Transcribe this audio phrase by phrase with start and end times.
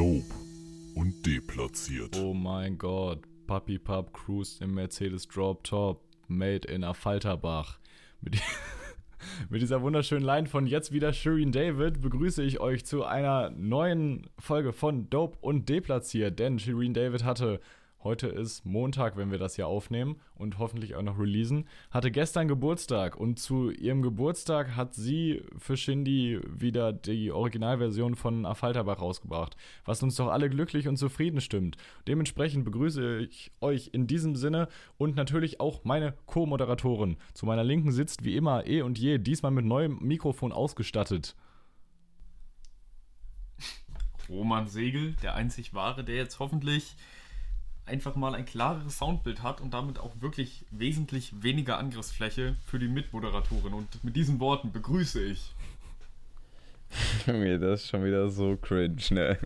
[0.00, 0.34] Dope
[0.94, 2.16] und deplatziert.
[2.16, 3.18] Oh mein Gott.
[3.46, 6.00] Papi Pub cruised im Mercedes Drop Top.
[6.26, 7.78] Made in Affalterbach.
[8.22, 8.40] Mit,
[9.50, 14.30] mit dieser wunderschönen Line von jetzt wieder Shireen David begrüße ich euch zu einer neuen
[14.38, 16.38] Folge von Dope und Deplatziert.
[16.38, 17.60] Denn Shireen David hatte,
[18.02, 22.48] heute ist Montag, wenn wir das hier aufnehmen und hoffentlich auch noch releasen, hatte gestern
[22.48, 23.16] Geburtstag.
[23.16, 29.56] Und zu ihrem Geburtstag hat sie für Shindy wieder die Originalversion von Affalterbach rausgebracht.
[29.84, 31.76] Was uns doch alle glücklich und zufrieden stimmt.
[32.08, 37.16] Dementsprechend begrüße ich euch in diesem Sinne und natürlich auch meine Co-Moderatorin.
[37.34, 41.36] Zu meiner Linken sitzt wie immer eh und je, diesmal mit neuem Mikrofon ausgestattet.
[44.30, 46.96] Roman Segel, der einzig wahre, der jetzt hoffentlich
[47.90, 52.88] einfach mal ein klareres Soundbild hat und damit auch wirklich wesentlich weniger Angriffsfläche für die
[52.88, 53.74] Mitmoderatorin.
[53.74, 55.52] Und mit diesen Worten begrüße ich.
[57.26, 59.38] Junge, das ist schon wieder so cringe, ne?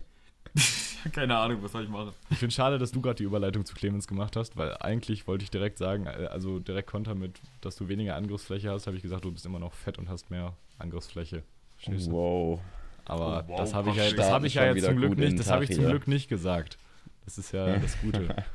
[1.11, 2.13] Keine Ahnung, was soll ich machen?
[2.31, 5.43] Ich finde schade, dass du gerade die Überleitung zu Clemens gemacht hast, weil eigentlich wollte
[5.43, 9.03] ich direkt sagen, äh, also direkt konter mit, dass du weniger Angriffsfläche hast, habe ich
[9.03, 11.43] gesagt, du bist immer noch fett und hast mehr Angriffsfläche.
[11.85, 12.59] Wow.
[13.05, 15.37] Aber Oh, wow, das habe ich ja, das habe ich ja jetzt zum Glück nicht,
[15.37, 15.85] das habe ich zum.
[15.85, 16.77] Glück nicht gesagt.
[17.25, 18.35] Das ist ja das Gute.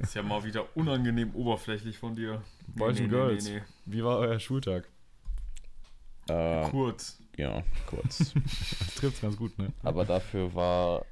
[0.00, 2.42] Ist ja mal wieder unangenehm oberflächlich von dir.
[2.68, 3.44] Boys nee, and nee, Girls.
[3.44, 3.62] nee, nee.
[3.84, 4.88] Wie war euer Schultag?
[6.28, 7.20] Äh, Kurz.
[7.36, 8.32] ja, kurz.
[8.78, 9.72] Das trifft ganz gut, ne?
[9.82, 11.04] Aber dafür war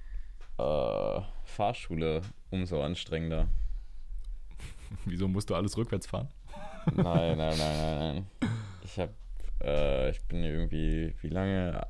[0.58, 3.48] äh, Fahrschule umso anstrengender.
[5.04, 6.28] Wieso musst du alles rückwärts fahren?
[6.94, 8.26] Nein, nein, nein, nein, nein.
[8.82, 9.10] Ich hab,
[9.62, 11.86] äh, ich bin irgendwie, wie lange?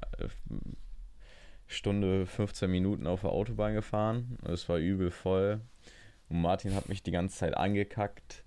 [1.69, 4.39] Stunde 15 Minuten auf der Autobahn gefahren.
[4.45, 5.61] Es war übel voll.
[6.29, 8.43] Und Martin hat mich die ganze Zeit angekackt.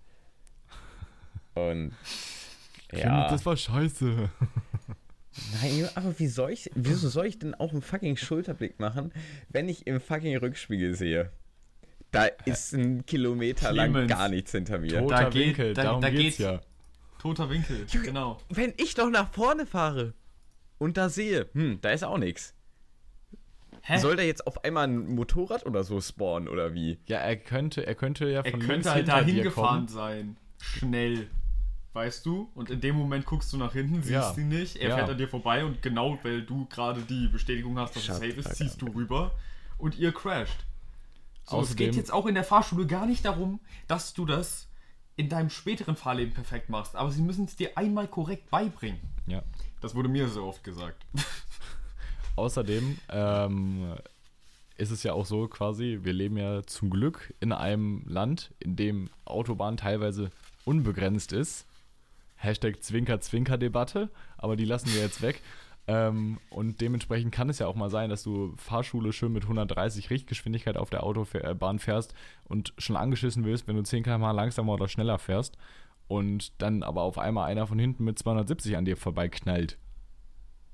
[1.54, 1.94] Und
[2.92, 3.30] ja.
[3.30, 4.30] Das war scheiße.
[5.62, 9.14] Nein, aber wie soll ich, wieso soll ich denn auch einen fucking Schulterblick machen,
[9.50, 11.32] wenn ich im fucking Rückspiegel sehe?
[12.12, 14.12] Da ist ein Kilometer lang Clemens.
[14.12, 15.00] gar nichts hinter mir.
[15.00, 16.38] Toter Da geht- Winkel, da- darum da geht's geht's.
[16.40, 16.60] ja.
[17.20, 18.40] Toter Winkel, genau.
[18.50, 20.14] Wenn ich doch nach vorne fahre
[20.80, 22.54] und da sehe, hm, da ist auch nichts.
[23.84, 23.98] Hä?
[23.98, 27.00] Soll da jetzt auf einmal ein Motorrad oder so spawnen oder wie?
[27.08, 29.76] Ja, er könnte, er könnte ja er von links könnte halt hinter da dir hingefahren
[29.78, 29.88] kommen.
[29.88, 30.38] sein.
[30.62, 31.28] Schnell.
[31.94, 32.50] Weißt du?
[32.56, 34.34] Und in dem Moment guckst du nach hinten, siehst Ja.
[34.38, 34.78] ihn nicht.
[34.78, 34.96] Er Ja.
[34.98, 38.20] fährt an dir vorbei und genau, weil du gerade die Bestätigung hast, dass Shut es
[38.22, 39.32] safe ist, ziehst du rüber
[39.78, 40.66] und ihr crasht.
[41.44, 44.70] So, es geht jetzt auch in der Fahrschule gar nicht darum, dass du das
[45.18, 49.02] in deinem späteren Fahrleben perfekt machst, aber sie müssen es dir einmal korrekt beibringen.
[49.28, 49.42] Ja.
[49.82, 51.06] Das wurde mir so oft gesagt.
[52.36, 53.96] Außerdem ähm,
[54.78, 58.76] ist es ja auch so quasi, wir leben ja zum Glück in einem Land, in
[58.76, 60.32] dem Autobahn teilweise
[60.66, 61.68] unbegrenzt ist.
[62.36, 65.42] Hashtag Zwinker-Zwinker-Debatte, aber die lassen wir jetzt weg.
[65.88, 70.10] Ähm, und dementsprechend kann es ja auch mal sein, dass du Fahrschule schön mit 130
[70.10, 72.14] Richtgeschwindigkeit auf der Autobahn fährst
[72.46, 75.58] und schon angeschissen wirst, wenn du 10 km langsamer oder schneller fährst
[76.08, 79.78] und dann aber auf einmal einer von hinten mit 270 an dir vorbeiknallt.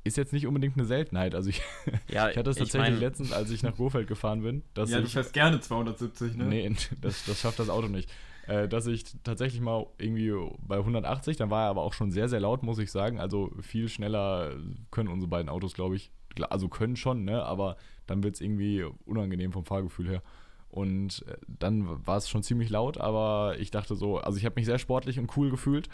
[0.07, 1.35] Ist jetzt nicht unbedingt eine Seltenheit.
[1.35, 1.61] Also ich,
[2.09, 4.89] Ja, ich hatte es ich tatsächlich mein- letztens, als ich nach Gofeld gefahren bin, dass
[4.89, 6.45] ja, du ich fährst gerne 270, ne?
[6.45, 8.09] Nee, das, das schafft das Auto nicht.
[8.47, 10.33] Äh, dass ich tatsächlich mal irgendwie
[10.65, 13.19] bei 180, dann war er aber auch schon sehr, sehr laut, muss ich sagen.
[13.19, 14.55] Also viel schneller
[14.89, 16.11] können unsere beiden Autos, glaube ich.
[16.49, 17.43] Also können schon, ne?
[17.43, 17.75] Aber
[18.05, 20.21] dann wird es irgendwie unangenehm vom Fahrgefühl her.
[20.69, 24.55] Und äh, dann war es schon ziemlich laut, aber ich dachte so, also ich habe
[24.55, 25.89] mich sehr sportlich und cool gefühlt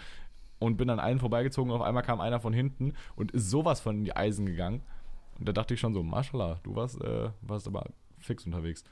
[0.63, 1.71] und bin an allen vorbeigezogen.
[1.71, 4.81] Auf einmal kam einer von hinten und ist sowas von in die Eisen gegangen.
[5.39, 7.85] Und da dachte ich schon so, Mashallah, du warst, äh, warst aber
[8.19, 8.83] fix unterwegs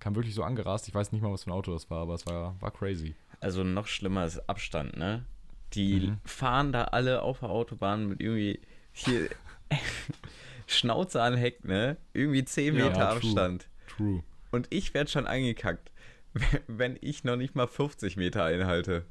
[0.00, 0.86] kam wirklich so angerast.
[0.86, 3.14] Ich weiß nicht mal, was für ein Auto das war, aber es war, war crazy.
[3.40, 5.24] Also noch schlimmer ist Abstand, ne?
[5.72, 6.18] Die Mhm.
[6.24, 8.60] fahren da alle auf der Autobahn mit irgendwie
[8.92, 9.30] hier
[10.66, 11.96] Schnauze an Heck, ne?
[12.12, 13.08] Irgendwie 10 Ja, Meter true.
[13.16, 13.68] Abstand.
[13.86, 14.22] True.
[14.50, 15.90] Und ich werde schon angekackt,
[16.66, 19.06] wenn ich noch nicht mal 50 Meter einhalte.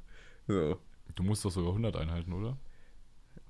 [0.47, 0.77] So.
[1.15, 2.57] Du musst doch sogar 100 einhalten, oder?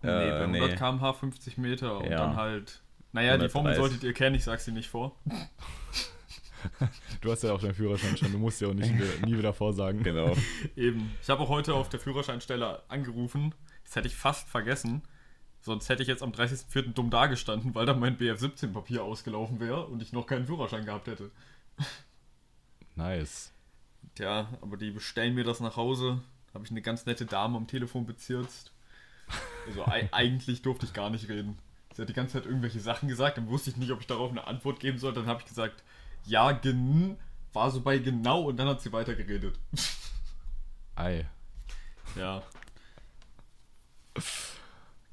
[0.01, 0.75] Nee, Äh, bei 100 nee.
[0.75, 2.17] km/h 50 Meter und Ja.
[2.17, 2.81] dann halt.
[3.13, 3.51] Naja, die 130.
[3.51, 5.15] Formel solltet ihr kennen, ich sag's dir nicht vor.
[7.19, 9.53] Du hast ja auch deinen Führerschein schon, du musst ja auch nicht wieder, nie wieder
[9.53, 10.01] vorsagen.
[10.01, 10.33] Genau.
[10.77, 11.11] Eben.
[11.21, 13.53] Ich habe auch heute auf der Führerscheinstelle angerufen.
[13.83, 15.01] Das hätte ich fast vergessen.
[15.59, 16.93] Sonst hätte ich jetzt am 30.04.
[16.93, 21.31] dumm dagestanden, weil dann mein BF17-Papier ausgelaufen wäre und ich noch keinen Führerschein gehabt hätte.
[22.95, 23.51] Nice.
[24.15, 26.21] Tja, aber die bestellen mir das nach Hause.
[26.53, 28.71] Habe ich eine ganz nette Dame am Telefon bezirzt.
[29.67, 31.57] Also ei- eigentlich durfte ich gar nicht reden.
[31.95, 34.31] Sie hat die ganze Zeit irgendwelche Sachen gesagt, dann wusste ich nicht, ob ich darauf
[34.31, 35.13] eine Antwort geben soll.
[35.13, 35.83] Dann habe ich gesagt,
[36.25, 37.17] ja, gen,
[37.53, 39.59] war so bei genau und dann hat sie weitergeredet.
[40.95, 41.27] Ei.
[42.15, 42.41] Ja.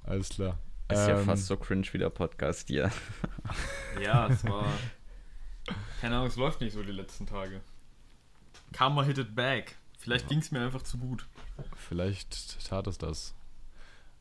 [0.04, 0.58] Alles klar.
[0.88, 2.90] Ist ja Ähm, fast so cringe wie der Podcast hier.
[4.00, 4.64] Ja, es war.
[6.00, 7.60] Keine Ahnung, es läuft nicht so die letzten Tage.
[8.72, 9.76] Karma hit it back.
[10.00, 11.26] Vielleicht ging es mir einfach zu gut.
[11.76, 13.34] Vielleicht tat es das.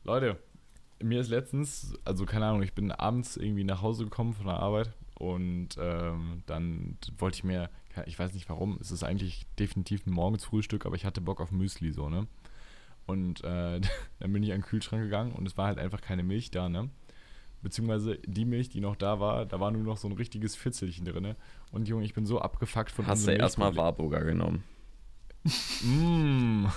[0.04, 0.38] Leute,
[1.02, 4.56] mir ist letztens, also keine Ahnung, ich bin abends irgendwie nach Hause gekommen von der
[4.56, 7.70] Arbeit und ähm, dann wollte ich mir,
[8.04, 11.50] ich weiß nicht warum, es ist eigentlich definitiv ein Morgensfrühstück, aber ich hatte Bock auf
[11.50, 12.26] Müsli so, ne?
[13.06, 13.80] Und äh,
[14.20, 16.68] dann bin ich an den Kühlschrank gegangen und es war halt einfach keine Milch da,
[16.68, 16.90] ne?
[17.62, 21.06] Beziehungsweise die Milch, die noch da war, da war nur noch so ein richtiges Fitzelchen
[21.06, 21.36] drin.
[21.72, 24.62] Und Junge, ich bin so abgefuckt von Hast du erstmal Warburger genommen?
[25.44, 26.70] Mmh.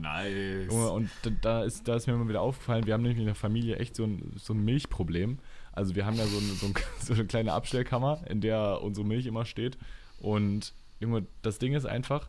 [0.00, 0.66] Nice.
[0.68, 1.10] Junge, und
[1.42, 3.94] da, ist, da ist mir immer wieder aufgefallen, wir haben nämlich in der Familie echt
[3.94, 5.38] so ein, so ein Milchproblem.
[5.72, 9.06] Also wir haben ja so eine, so, ein, so eine kleine Abstellkammer, in der unsere
[9.06, 9.78] Milch immer steht.
[10.20, 12.28] Und Junge, das Ding ist einfach,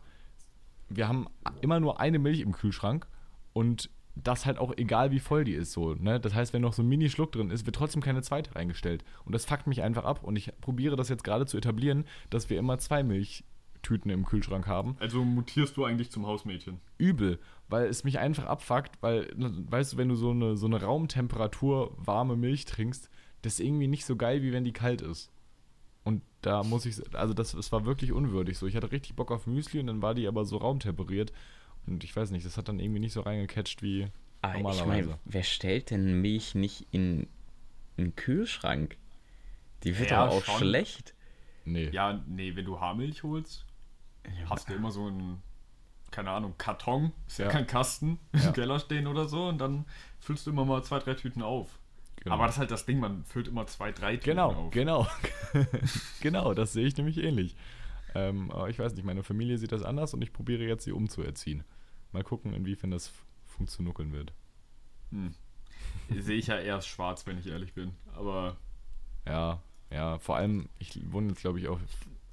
[0.89, 1.27] wir haben
[1.61, 3.07] immer nur eine Milch im Kühlschrank
[3.53, 6.19] und das halt auch egal wie voll die ist so, ne?
[6.19, 9.03] Das heißt, wenn noch so ein Mini-Schluck drin ist, wird trotzdem keine zweite reingestellt.
[9.23, 12.49] Und das fuckt mich einfach ab und ich probiere das jetzt gerade zu etablieren, dass
[12.49, 13.01] wir immer zwei
[13.79, 14.95] Milchtüten im Kühlschrank haben.
[14.99, 16.79] Also mutierst du eigentlich zum Hausmädchen?
[16.97, 17.39] Übel,
[17.69, 21.93] weil es mich einfach abfuckt, weil, weißt du, wenn du so eine, so eine Raumtemperatur
[21.97, 23.09] warme Milch trinkst,
[23.41, 25.31] das ist irgendwie nicht so geil, wie wenn die kalt ist.
[26.03, 28.67] Und da muss ich, also das, das war wirklich unwürdig so.
[28.67, 31.31] Ich hatte richtig Bock auf Müsli und dann war die aber so raumtemperiert.
[31.87, 34.07] Und ich weiß nicht, das hat dann irgendwie nicht so reingecatcht wie
[34.41, 35.09] Ah, ich normalerweise.
[35.09, 37.27] meine, wer stellt denn Milch nicht in
[37.97, 38.97] einen Kühlschrank?
[39.83, 40.59] Die wird Ja, aber auch schon.
[40.59, 41.13] schlecht.
[41.65, 41.89] nee.
[41.89, 43.65] Ja, nee, wenn du Haarmilch holst,
[44.49, 45.41] hast du immer so einen,
[46.11, 47.51] keine Ahnung, Karton, ist ja, Ja.
[47.51, 48.47] kein Kasten, Ja.
[48.47, 49.85] im Keller stehen oder so und dann
[50.19, 51.79] füllst du immer mal zwei, drei Tüten auf.
[52.17, 52.35] Genau.
[52.35, 54.71] Aber das ist halt das Ding, man füllt immer zwei, drei Tüten Genau, auf.
[54.71, 55.07] genau.
[56.21, 57.55] genau, das sehe ich nämlich ähnlich.
[58.15, 60.91] Ähm, aber ich weiß nicht, meine Familie sieht das anders und ich probiere jetzt, sie
[60.91, 61.63] umzuerziehen.
[62.11, 63.11] Mal gucken, inwiefern das
[63.45, 64.33] funktionieren wird.
[65.11, 65.33] Hm.
[66.19, 67.93] Sehe ich ja erst schwarz, wenn ich ehrlich bin.
[68.15, 68.57] Aber
[69.27, 69.61] Ja,
[69.91, 71.79] ja, vor allem, ich wohne jetzt, glaube ich, auch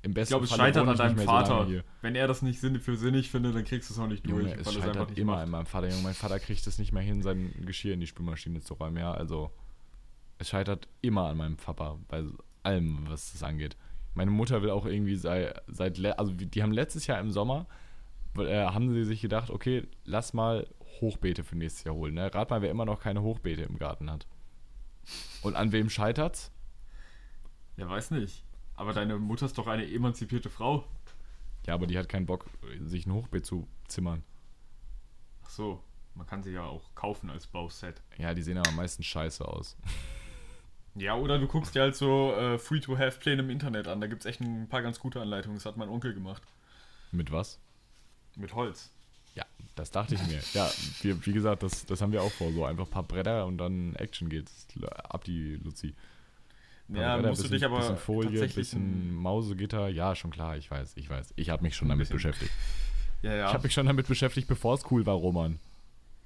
[0.07, 1.67] im ich besten glaube, es Falle scheitert an ich deinem so Vater.
[1.67, 1.85] hier.
[2.01, 4.45] wenn er das nicht für sinnig findet, dann kriegst du es auch nicht durch.
[4.45, 5.43] Junge, es er es scheitert nicht immer macht.
[5.43, 5.89] an meinem Vater.
[5.91, 8.97] Junge, mein Vater kriegt es nicht mehr hin, sein Geschirr in die Spülmaschine zu räumen.
[8.99, 9.51] Ja, also
[10.39, 12.23] es scheitert immer an meinem Papa bei
[12.63, 13.77] allem, was das angeht.
[14.15, 17.67] Meine Mutter will auch irgendwie sei, seit, le- also die haben letztes Jahr im Sommer,
[18.39, 20.67] äh, haben sie sich gedacht, okay, lass mal
[21.01, 22.15] Hochbeete für nächstes Jahr holen.
[22.15, 22.33] Ne?
[22.35, 24.27] Rat mal, wer immer noch keine Hochbeete im Garten hat.
[25.43, 26.51] Und an wem scheitert's?
[27.77, 28.43] Ja, weiß nicht.
[28.77, 30.85] Aber deine Mutter ist doch eine emanzipierte Frau.
[31.67, 32.47] Ja, aber die hat keinen Bock,
[32.85, 34.23] sich ein Hochbeet zu zimmern.
[35.45, 35.83] Ach so,
[36.15, 38.01] man kann sie ja auch kaufen als Bauset.
[38.19, 39.77] Ja, die sehen aber meistens scheiße aus.
[40.99, 44.01] Ja, oder du guckst dir halt so äh, Free-to-Have-Pläne im Internet an.
[44.01, 45.59] Da gibt es echt ein paar ganz gute Anleitungen.
[45.59, 46.43] Das hat mein Onkel gemacht.
[47.13, 47.59] Mit was?
[48.35, 48.91] Mit Holz.
[49.35, 49.45] Ja,
[49.75, 50.41] das dachte ich mir.
[50.55, 50.71] Ja,
[51.03, 52.51] wir, wie gesagt, das, das haben wir auch vor.
[52.51, 54.67] So einfach ein paar Bretter und dann Action geht's.
[54.83, 55.95] Ab die Luzi.
[56.89, 59.89] Ja, musst du dich aber bisschen Folie, bisschen Mausegitter.
[59.89, 61.35] Ja, schon klar, ich weiß, ich weiß.
[61.37, 62.17] Ich habe mich schon damit bisschen.
[62.17, 62.53] beschäftigt.
[63.23, 63.49] Ja, ja.
[63.49, 65.59] Ich habe mich schon damit beschäftigt, bevor es cool war, Roman.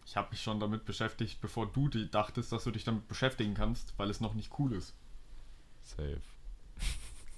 [0.05, 3.55] Ich habe mich schon damit beschäftigt, bevor du die dachtest, dass du dich damit beschäftigen
[3.55, 4.95] kannst, weil es noch nicht cool ist.
[5.83, 6.21] Safe.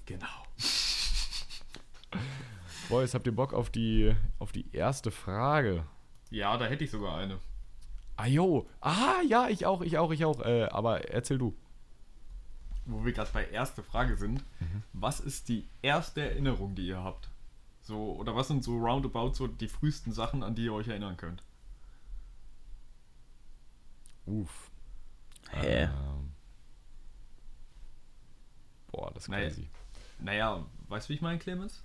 [0.05, 0.27] Genau.
[2.89, 5.85] Boys, habt ihr Bock auf die, auf die erste Frage?
[6.29, 7.39] Ja, da hätte ich sogar eine.
[8.17, 8.67] Ah, jo.
[8.81, 10.41] Ah, ja, ich auch, ich auch, ich auch.
[10.41, 11.55] Äh, aber erzähl du.
[12.85, 14.43] Wo wir gerade bei erste Frage sind.
[14.93, 17.29] Was ist die erste Erinnerung, die ihr habt?
[17.81, 21.17] So, oder was sind so roundabout so die frühesten Sachen, an die ihr euch erinnern
[21.17, 21.43] könnt?
[24.25, 24.69] Uff.
[25.51, 25.83] Hä?
[25.83, 26.31] Ähm,
[28.91, 29.47] boah, das ist Naja.
[29.49, 29.67] crazy.
[30.19, 31.81] Naja, weißt du, wie ich meine, Clemens?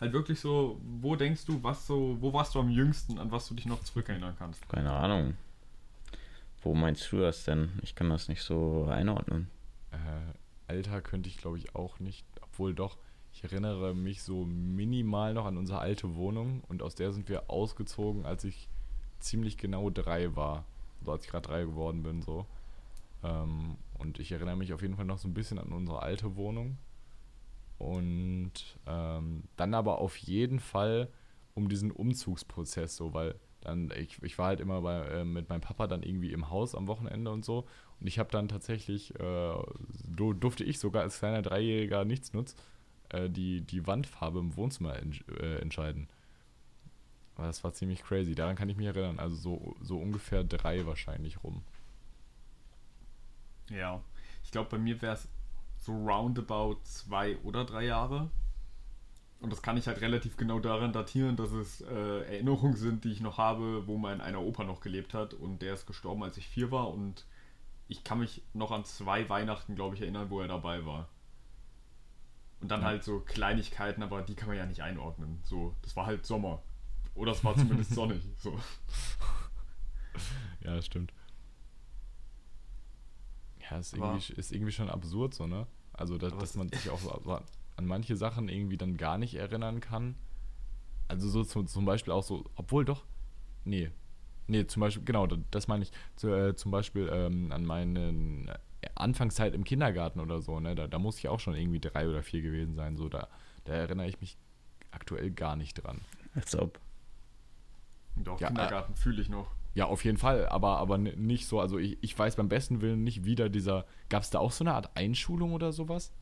[0.00, 3.48] Halt wirklich so, wo denkst du, was so, wo warst du am jüngsten, an was
[3.48, 4.66] du dich noch zurückerinnern kannst?
[4.68, 5.34] Keine Ahnung.
[6.62, 7.78] Wo meinst du das denn?
[7.82, 9.50] Ich kann das nicht so einordnen.
[9.92, 10.32] Äh,
[10.66, 12.98] Alter könnte ich glaube ich auch nicht, obwohl doch,
[13.32, 17.50] ich erinnere mich so minimal noch an unsere alte Wohnung und aus der sind wir
[17.50, 18.68] ausgezogen, als ich
[19.20, 20.64] ziemlich genau drei war.
[21.04, 22.46] So als ich gerade drei geworden bin, so.
[23.22, 26.36] Ähm, und ich erinnere mich auf jeden Fall noch so ein bisschen an unsere alte
[26.36, 26.78] Wohnung.
[27.78, 28.52] Und
[28.86, 31.08] ähm, dann aber auf jeden Fall
[31.54, 35.60] um diesen Umzugsprozess, so, weil dann, ich, ich war halt immer bei, äh, mit meinem
[35.60, 37.66] Papa dann irgendwie im Haus am Wochenende und so.
[38.00, 39.54] Und ich habe dann tatsächlich, äh,
[40.08, 42.56] du, durfte ich sogar als kleiner Dreijähriger Nichtsnutz
[43.10, 46.08] äh, die, die Wandfarbe im Wohnzimmer entsch äh, entscheiden.
[47.36, 48.34] Aber das war ziemlich crazy.
[48.34, 49.18] Daran kann ich mich erinnern.
[49.18, 51.62] Also so, so ungefähr drei wahrscheinlich rum.
[53.68, 54.02] Ja.
[54.44, 55.28] Ich glaube, bei mir wäre es
[55.78, 58.30] so roundabout zwei oder drei Jahre.
[59.40, 63.12] Und das kann ich halt relativ genau daran datieren, dass es äh, Erinnerungen sind, die
[63.12, 66.36] ich noch habe, wo mein einer Opa noch gelebt hat und der ist gestorben, als
[66.36, 67.24] ich vier war und
[67.90, 71.08] ich kann mich noch an zwei Weihnachten, glaube ich, erinnern, wo er dabei war.
[72.60, 72.86] Und dann Ja.
[72.88, 75.40] halt so Kleinigkeiten, aber die kann man ja nicht einordnen.
[75.44, 76.62] So, das war halt Sommer.
[77.14, 78.22] Oder es war zumindest sonnig.
[78.38, 78.58] So.
[80.60, 81.12] Ja, das stimmt.
[83.70, 85.66] Ja, ist irgendwie, ist irgendwie schon absurd so, ne?
[85.92, 89.34] Also, dass, Aber dass man sich auch so an manche Sachen irgendwie dann gar nicht
[89.34, 90.14] erinnern kann.
[91.08, 93.04] Also so zum, zum Beispiel auch so, obwohl doch,
[93.64, 93.90] nee.
[94.50, 98.58] Nee, zum Beispiel, genau, da- das meine ich, zu, äh, zum Beispiel ähm, an meine
[98.94, 100.74] Anfangszeit im Kindergarten oder so, ne?
[100.74, 103.28] Da, da muss ich auch schon irgendwie drei oder vier gewesen sein, so, da,
[103.64, 104.36] da erinnere ich mich
[104.90, 106.00] aktuell gar nicht dran.
[106.34, 106.80] Als ob.
[108.16, 109.46] Doch, Ja, äh, Kindergarten fühle ich noch.
[109.74, 111.60] Ja, auf jeden Fall, aber, aber nicht so.
[111.60, 113.86] Also ich, ich weiß beim besten Willen nicht wieder dieser.
[114.08, 116.12] Gab es da auch so eine Art Einschulung oder sowas?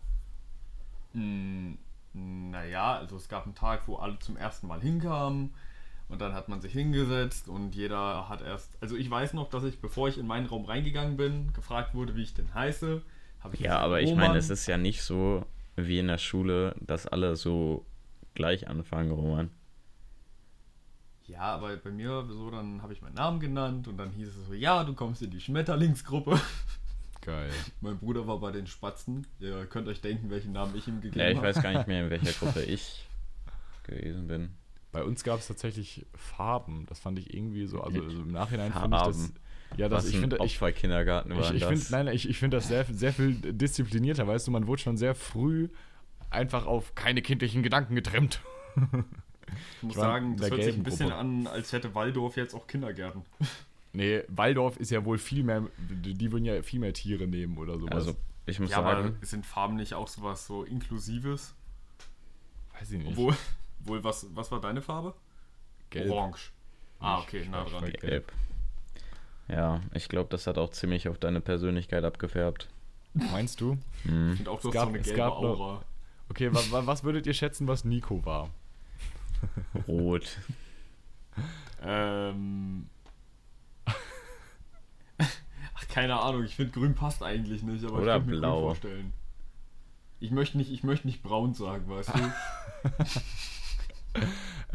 [1.13, 1.79] Hm,
[2.13, 5.55] naja, also es gab einen Tag, wo alle zum ersten Mal hinkamen
[6.09, 9.65] und dann hat man sich hingesetzt und jeder hat erst, also ich weiß noch, dass
[9.65, 13.03] ich, bevor ich in meinen Raum reingegangen bin, gefragt wurde, wie ich denn heiße.
[13.53, 15.45] Ich Ja, gesagt, aber ich meine, es ist ja nicht so
[15.77, 17.87] wie in der Schule, dass alle so
[18.35, 19.51] gleich anfangen, Roman.
[21.27, 24.47] Ja, aber bei mir so, dann habe ich meinen Namen genannt und dann hieß es
[24.47, 26.41] so, ja, du kommst in die Schmetterlingsgruppe.
[27.21, 27.51] Geil.
[27.83, 29.27] mein Bruder war bei den Spatzen.
[29.39, 31.49] Ihr könnt euch denken, welchen Namen ich ihm gegeben Ja, ich habe.
[31.49, 33.07] weiß gar nicht mehr, in welcher Gruppe ich
[33.83, 34.51] gewesen bin.
[34.93, 36.87] Bei uns gab es tatsächlich Farben.
[36.87, 37.81] Das fand ich irgendwie so.
[37.83, 39.17] Also, also im Nachhinein finde ich das.
[39.17, 39.35] Farben.
[39.77, 40.37] Ja, das, Was ich ein finde.
[40.37, 41.69] Ich, Opferkindergarten war ich, ich das.
[41.69, 44.81] finde nein, nein, ich, ich find das sehr, sehr viel disziplinierter, weißt du, man wurde
[44.81, 45.69] schon sehr früh
[46.31, 48.41] einfach auf keine kindlichen Gedanken getrimmt.
[48.77, 51.21] Ich muss Ich sagen, das hört sich ein bisschen Gruppe.
[51.21, 53.23] an, als hätte Waldorf jetzt auch Kindergärten.
[53.93, 57.79] Nee, Waldorf ist ja wohl viel mehr, die würden ja viel mehr Tiere nehmen oder
[57.79, 57.95] sowas.
[57.95, 58.17] Also,
[58.47, 61.55] ich muss Ja, aber sagen, sind Farben nicht auch sowas so Inklusives?
[62.79, 63.09] weiß ich nicht.
[63.09, 63.35] Obwohl,
[63.81, 65.15] obwohl was, was war deine Farbe?
[65.91, 66.11] Gelb.
[66.11, 66.51] Orange.
[67.01, 67.91] Ah, okay, ich nah dran.
[67.93, 68.33] gelb.
[69.49, 72.69] Ja, ich glaube, das hat auch ziemlich auf deine Persönlichkeit abgefärbt.
[73.15, 73.79] Meinst du?
[74.03, 74.31] Hm.
[74.33, 75.85] Ich finde auch, du Es hast gab- so eine gelbe noch- Aura.
[76.29, 78.51] Okay, wa, wa, was würdet ihr schätzen, was Nico war?
[79.87, 80.37] Rot.
[81.83, 82.87] Ähm.
[85.17, 88.55] Ach, keine Ahnung, ich finde grün passt eigentlich nicht, aber Oder ich könnte mir blau.
[88.57, 89.13] grün vorstellen.
[90.21, 92.33] Ich möchte nicht, ich möchte nicht braun sagen, weißt du?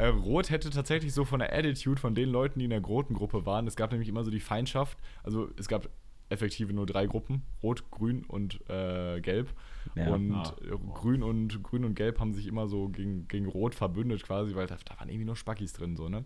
[0.04, 3.14] Äh, Rot hätte tatsächlich so von der Attitude von den Leuten, die in der roten
[3.14, 3.68] Gruppe waren.
[3.68, 4.98] Es gab nämlich immer so die Feindschaft.
[5.24, 5.88] Also es gab
[6.30, 9.54] effektive nur drei Gruppen: Rot, Grün und äh, Gelb.
[9.96, 10.10] Ja.
[10.10, 10.56] und Ah.
[10.62, 14.56] äh, Grün und Grün und Gelb haben sich immer so gegen, gegen Rot verbündet quasi,
[14.56, 16.26] weil da, da waren irgendwie nur Spackis drin so ne.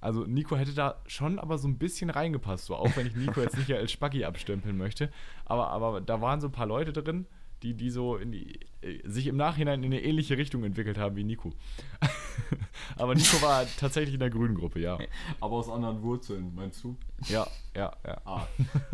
[0.00, 3.40] Also Nico hätte da schon aber so ein bisschen reingepasst, so auch wenn ich Nico
[3.40, 5.10] jetzt nicht als Spacki abstempeln möchte,
[5.46, 7.24] aber aber da waren so ein paar Leute drin,
[7.64, 11.16] die die so in die, äh, sich im Nachhinein in eine ähnliche Richtung entwickelt haben
[11.16, 11.52] wie Nico.
[12.96, 14.98] aber Nico war tatsächlich in der grünen Gruppe, ja.
[15.40, 16.96] aber aus anderen Wurzeln, meinst du?
[17.28, 18.20] Ja, ja, ja.
[18.24, 18.46] Ah,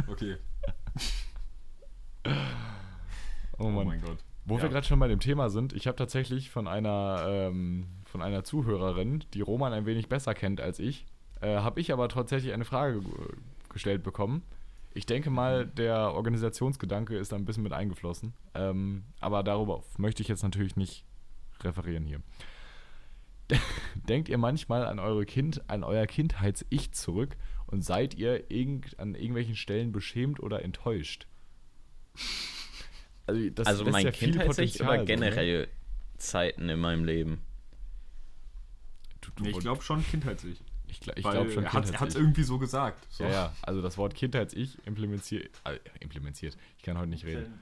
[0.08, 0.36] okay.
[3.58, 4.18] Oh Oh mein Gott.
[4.46, 4.62] Wo Ja.
[4.62, 8.42] wir gerade schon bei dem Thema sind, ich habe tatsächlich von einer, ähm, von einer
[8.42, 11.04] Zuhörerin, die Roman ein wenig besser kennt als ich,
[11.42, 13.10] äh, habe ich aber tatsächlich eine Frage ge-
[13.68, 14.42] gestellt bekommen.
[14.92, 15.74] Ich denke mal, Mhm.
[15.76, 18.34] der Organisationsgedanke ist da ein bisschen mit eingeflossen.
[18.54, 21.04] Ähm, aber darüber möchte ich jetzt natürlich nicht
[21.62, 22.20] referieren hier.
[24.08, 29.14] Denkt ihr manchmal an eure Kind, an euer Kindheits-Ich zurück und seid ihr irgend, an
[29.14, 31.26] irgendwelchen Stellen beschämt oder enttäuscht?
[33.26, 35.04] Also, das also mein ja Kindheits-Ich oder so, ne?
[35.04, 35.68] generell
[36.16, 37.40] Zeiten in meinem Leben?
[39.20, 40.60] Du, du, Nee, ich glaube schon Kindheits-Ich.
[40.90, 43.06] Ich, ich glaube schon er hat es irgendwie so gesagt.
[43.10, 43.24] So.
[43.24, 47.60] Ja, ja, also das Wort Kindheits-Ich implementiert, äh, implementiert, ich kann heute nicht reden.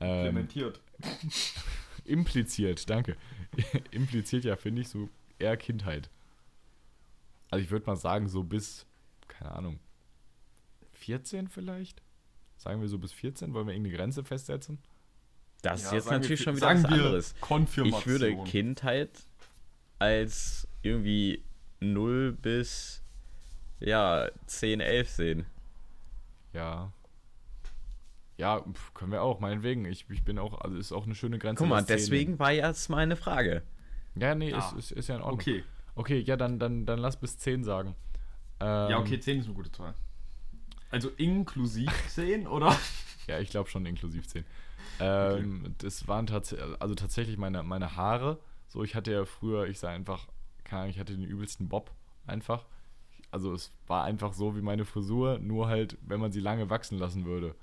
[0.00, 0.80] Ähm, Implementiert.
[2.04, 3.16] impliziert, danke.
[3.90, 6.10] impliziert ja, finde ich, so eher Kindheit.
[7.50, 8.86] Also ich würde mal sagen, so bis,
[9.28, 9.78] keine Ahnung,
[10.92, 12.02] 14 vielleicht?
[12.56, 13.52] Sagen wir so bis 14?
[13.52, 14.78] Wollen wir irgendeine Grenze festsetzen?
[15.62, 17.34] Das ist Ja, jetzt sagen natürlich wir, schon wieder sagen was wir anderes.
[17.40, 18.00] Konfirmation.
[18.00, 19.10] Ich würde Kindheit
[19.98, 21.42] als irgendwie
[21.84, 23.02] 0 bis
[23.80, 25.46] ja, 10, 11 sehen.
[26.52, 26.92] Ja.
[28.36, 29.84] Ja, pf, können wir auch, meinetwegen.
[29.84, 31.62] Ich, ich bin auch, also ist auch eine schöne Grenze.
[31.62, 33.62] Guck mal, das 10 deswegen war jetzt meine Frage.
[34.16, 35.40] Ja, nee, Ah, ist, ist, ist ja in Ordnung.
[35.40, 35.64] Okay.
[35.96, 37.94] Okay, ja, dann, dann, dann lass bis 10 sagen.
[38.60, 39.94] Ähm, Ja, okay, 10 ist eine gute Zahl.
[40.90, 42.76] Also inklusiv 10, oder?
[43.26, 44.44] Ja, ich glaube schon inklusiv 10.
[45.00, 48.38] Ähm, Das waren tatsächlich, also tatsächlich meine, meine Haare.
[48.68, 50.26] So, ich hatte ja früher, ich sah einfach,
[50.64, 51.90] keine Ahnung, ich hatte den übelsten Bob
[52.26, 52.66] einfach.
[53.30, 56.98] Also es war einfach so wie meine Frisur, nur halt, wenn man sie lange wachsen
[56.98, 57.54] lassen würde.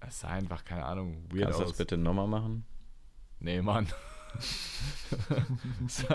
[0.00, 1.70] Es sah einfach, keine Ahnung, weird Kannst du aus.
[1.70, 2.64] das bitte nochmal machen?
[3.40, 3.86] Nee, Mann.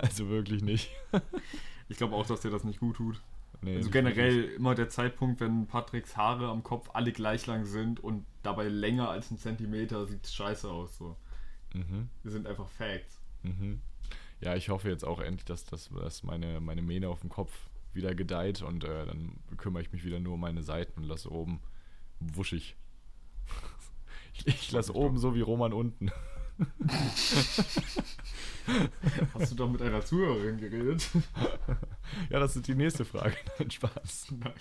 [0.02, 0.92] also wirklich nicht.
[1.90, 3.22] Ich glaube auch, dass dir das nicht gut tut.
[3.62, 8.00] Nee, Also generell immer der Zeitpunkt, wenn Patricks Haare am Kopf alle gleich lang sind
[8.02, 10.98] und dabei länger als ein Zentimeter, sieht scheiße aus.
[10.98, 11.16] So.
[11.74, 12.10] Mhm.
[12.24, 13.22] Die sind einfach Facts.
[13.44, 13.80] Mhm.
[14.44, 17.52] Ja, ich hoffe jetzt auch endlich, dass, dass, dass meine, meine Mähne auf dem Kopf
[17.94, 21.32] wieder gedeiht und äh, dann kümmere ich mich wieder nur um meine Seiten und lasse
[21.32, 21.62] oben
[22.20, 22.76] wuschig.
[24.36, 26.12] Ich, ich lasse oben so wie Roman unten.
[29.36, 31.08] Hast du doch mit einer Zuhörerin geredet?
[32.32, 33.36] Ja, das ist die nächste Frage.
[33.60, 34.34] Nein, Spaß.
[34.40, 34.54] Nein.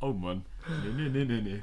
[0.00, 0.44] Oh Mann.
[0.82, 1.60] Nee, nee, nee, nee, nee.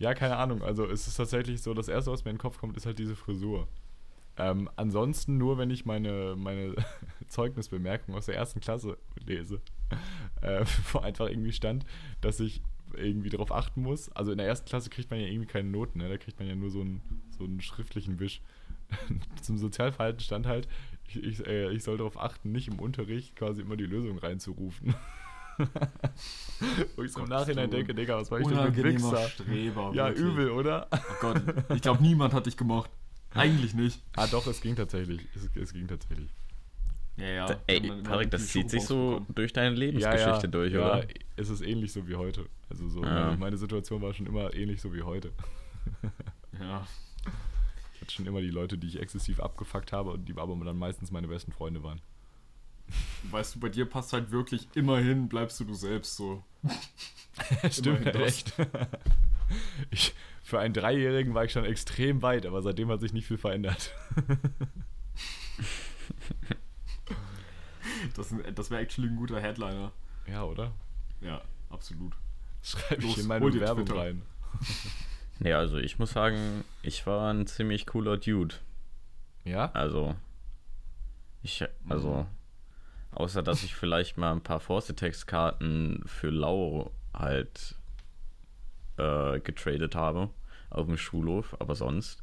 [0.00, 0.64] Ja, keine Ahnung.
[0.64, 2.98] Also es ist tatsächlich so, das Erste, was mir in den Kopf kommt, ist halt
[2.98, 3.68] diese Frisur.
[4.36, 6.74] Ähm, ansonsten nur, wenn ich meine, meine
[7.28, 9.60] Zeugnisbemerkung aus der ersten Klasse lese,
[10.42, 11.84] äh, wo einfach irgendwie stand,
[12.20, 12.62] dass ich
[12.94, 14.10] irgendwie darauf achten muss.
[14.12, 16.08] Also in der ersten Klasse kriegt man ja irgendwie keine Noten, ne?
[16.08, 17.02] da kriegt man ja nur so einen,
[17.36, 18.40] so einen schriftlichen Wisch.
[19.42, 20.68] Zum Sozialverhalten stand halt,
[21.06, 24.94] ich, ich, äh, ich soll darauf achten, nicht im Unterricht quasi immer die Lösung reinzurufen.
[26.96, 29.28] Wo ich so im Nachhinein denke, Digga, was war ich denn für ein?
[29.28, 29.92] Streber.
[29.94, 30.24] Ja, wirklich.
[30.24, 30.88] übel, oder?
[30.90, 31.42] Oh Gott,
[31.74, 32.90] ich glaube, niemand hat dich gemocht.
[33.34, 34.02] Eigentlich nicht.
[34.16, 35.20] Ah, doch, es ging tatsächlich.
[35.34, 36.30] Es, es ging tatsächlich.
[37.16, 37.46] Ja, ja.
[37.46, 41.06] Da, ey, immer Parik, das zieht sich so durch deine Lebensgeschichte durch, ja, oder?
[41.36, 42.46] Es ist ähnlich so wie heute.
[42.68, 43.26] Also so, Ja.
[43.26, 45.32] meine, meine Situation war schon immer ähnlich so wie heute.
[46.58, 46.86] Ja.
[47.94, 50.78] Ich hatte schon immer die Leute, die ich exzessiv abgefuckt habe und die aber dann
[50.78, 52.00] meistens meine besten Freunde waren.
[53.30, 56.42] Weißt du, bei dir passt halt wirklich immerhin, bleibst du du selbst so.
[57.70, 58.54] Stimmt, echt.
[59.90, 60.14] Ich,
[60.50, 63.94] für einen Dreijährigen war ich schon extrem weit, aber seitdem hat sich nicht viel verändert.
[68.16, 69.92] Das, das wäre actually ein guter Headliner.
[70.26, 70.72] Ja, oder?
[71.20, 72.14] Ja, absolut.
[72.62, 74.00] Schreibe ich Los, in meine Bewerbung Twitter.
[74.00, 74.22] rein.
[75.38, 78.56] Nee, also ich muss sagen, ich war ein ziemlich cooler Dude.
[79.44, 79.70] Ja?
[79.72, 80.14] Also,
[81.42, 82.26] ich, also,
[83.12, 87.74] außer dass ich vielleicht mal ein paar Forcetex-Karten für Lau halt
[88.98, 90.30] äh, getradet habe
[90.70, 92.22] auf dem Schulhof, aber sonst.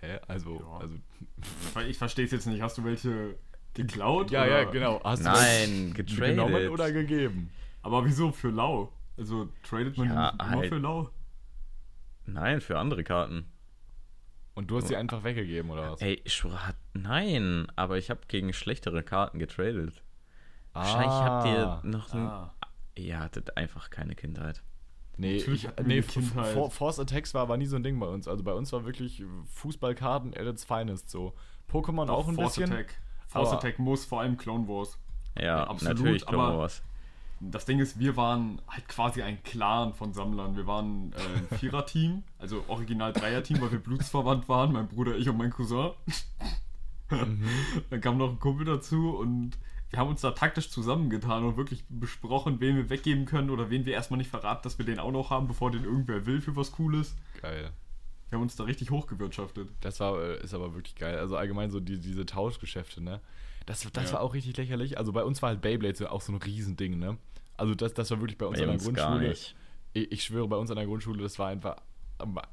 [0.00, 0.18] Hä?
[0.28, 0.78] Also, Ja.
[0.78, 0.94] also
[1.88, 2.62] Ich verstehe es jetzt nicht.
[2.62, 3.36] Hast du welche
[3.74, 4.30] geklaut?
[4.30, 4.62] ja, oder?
[4.62, 5.00] ja, genau.
[5.04, 6.30] Hast Nein, getradet.
[6.36, 7.50] genommen oder gegeben?
[7.82, 8.92] Aber wieso für lau?
[9.16, 10.68] Also tradet man Ja, nicht immer halt.
[10.68, 11.10] für lau?
[12.26, 13.46] Nein, für andere Karten.
[14.54, 16.00] Und du hast sie einfach weggegeben, oder was?
[16.02, 20.02] Ey, ich schwör, hat- nein, aber ich habe gegen schlechtere Karten getradet.
[20.72, 21.80] Wahrscheinlich habt Ah.
[21.82, 22.54] ihr noch ein, Ah.
[22.96, 24.62] Ihr hattet einfach keine Kindheit.
[25.16, 26.54] Nee, Natürlich ich, nee Kindheit.
[26.54, 28.26] For- Force Attacks war aber nie so ein Ding bei uns.
[28.26, 29.22] Also bei uns war wirklich
[29.54, 31.34] Fußballkarten at its finest so.
[31.70, 32.72] Pokémon Doch, auch ein Force bisschen.
[32.72, 32.94] Attack.
[33.28, 34.98] Force Attack muss, vor allem Clone Wars.
[35.38, 36.82] Ja, Absolut, natürlich, Clone aber- Wars.
[37.42, 40.56] Das Ding ist, wir waren halt quasi ein Clan von Sammlern.
[40.56, 45.26] Wir waren äh, ein Vierer-Team, also original Dreier-Team, weil wir blutsverwandt waren, mein Bruder, ich
[45.28, 45.92] und mein Cousin.
[47.10, 47.44] Mhm.
[47.90, 49.52] Dann kam noch ein Kumpel dazu und
[49.90, 53.84] wir haben uns da taktisch zusammengetan und wirklich besprochen, wen wir weggeben können oder wen
[53.86, 56.54] wir erstmal nicht verraten, dass wir den auch noch haben, bevor den irgendwer will für
[56.56, 57.16] was Cooles.
[57.42, 57.70] Geil.
[58.28, 59.68] Wir haben uns da richtig hochgewirtschaftet.
[59.80, 61.18] Das war, äh, ist aber wirklich geil.
[61.18, 63.20] Also allgemein so die, diese Tauschgeschäfte, ne?
[63.66, 64.14] Das, das Ja.
[64.14, 64.96] war auch richtig lächerlich.
[64.98, 67.18] Also bei uns war halt Beyblade so auch so ein Riesending, ne?
[67.56, 69.28] Also das, das war wirklich bei uns Bei an der uns gar Grundschule.
[69.30, 69.56] nicht.
[69.92, 71.76] Ich, ich schwöre, bei uns an der Grundschule, das war einfach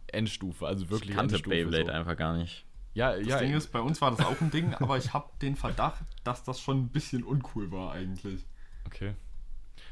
[0.07, 0.65] Endstufe.
[0.65, 1.55] Also wirklich Ich kannte Endstufe.
[1.55, 1.91] Beyblade so.
[1.91, 2.65] einfach gar nicht.
[2.97, 3.39] Ja, Das ja.
[3.39, 6.43] Ding ist, bei uns war das auch ein Ding, aber ich habe den Verdacht, dass
[6.43, 8.45] das schon ein bisschen uncool war eigentlich.
[8.85, 9.13] okay.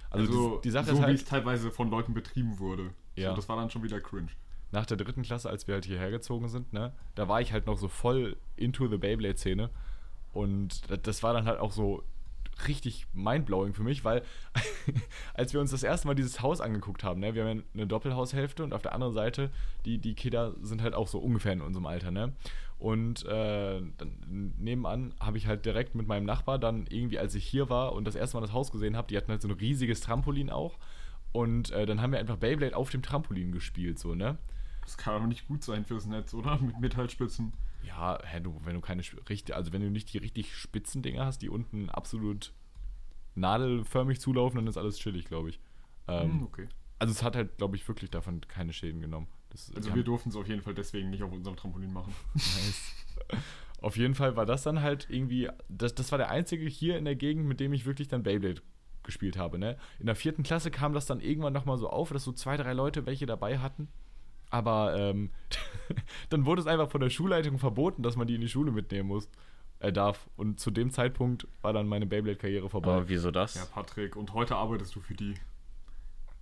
[0.10, 2.90] Also, Also, die, die Sache so ist wie halt, es teilweise von Leuten betrieben wurde.
[3.16, 3.30] Ja.
[3.32, 4.30] So, das war dann schon wieder cringe.
[4.72, 7.66] nach der dritten Klasse, als wir halt hierher gezogen sind, ne, da war ich halt
[7.68, 9.70] noch so voll into the Beyblade-Szene.
[10.34, 12.04] Und das- das war dann halt auch so
[12.68, 14.24] richtig mindblowing für mich, weil
[15.34, 17.88] als wir uns das erste Mal dieses Haus angeguckt haben, ne, wir haben ja eine
[17.88, 19.50] Doppelhaushälfte und auf der anderen Seite,
[19.86, 22.34] die, die Kinder sind halt auch so ungefähr in unserem Alter, ne?
[22.78, 27.46] Und äh, dann nebenan habe ich halt direkt mit meinem Nachbar dann irgendwie, als ich
[27.46, 29.54] hier war und das erste Mal das Haus gesehen habe, die hatten halt so ein
[29.54, 30.78] riesiges Trampolin auch.
[31.32, 34.38] Und äh, dann haben wir einfach Beyblade auf dem Trampolin gespielt, so, ne?
[34.84, 36.58] Das kann aber nicht gut sein fürs Netz, oder?
[36.60, 37.54] Mit Metallspitzen.
[37.84, 41.26] Ja, hä, du, wenn du keine richtig, also wenn du nicht die richtig spitzen Dinger
[41.26, 42.54] hast, die unten absolut
[43.36, 45.60] nadelförmig zulaufen, dann ist alles chillig, glaube ich.
[46.08, 46.68] Ähm, Hm, okay.
[47.00, 49.28] Also es hat halt, glaube ich, wirklich davon keine Schäden genommen.
[49.56, 52.14] Das, Also wir durften es auf jeden Fall deswegen nicht auf unserem Trampolin machen.
[52.34, 52.92] Nice.
[53.82, 57.06] Auf jeden Fall war das dann halt irgendwie, das, das war der einzige hier in
[57.06, 58.62] der Gegend, mit dem ich wirklich dann Beyblade
[59.04, 59.60] gespielt habe.
[59.60, 59.78] Ne?
[60.00, 62.74] In der vierten Klasse kam das dann irgendwann nochmal so auf, dass so zwei, drei
[62.74, 63.88] Leute welche dabei hatten.
[64.50, 65.30] Aber ähm,
[66.30, 69.08] dann wurde es einfach von der Schulleitung verboten, dass man die in die Schule mitnehmen
[69.08, 69.30] muss,
[69.80, 70.30] äh, darf.
[70.36, 72.92] Und zu dem Zeitpunkt war dann meine Beyblade-Karriere vorbei.
[72.92, 73.54] Aber wieso das?
[73.54, 75.36] Ja, Patrick, und heute arbeitest du für die.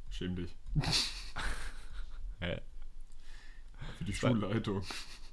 [0.10, 0.56] Schäm dich.
[2.40, 2.62] Hä?
[4.06, 4.82] Für die Schulleitung.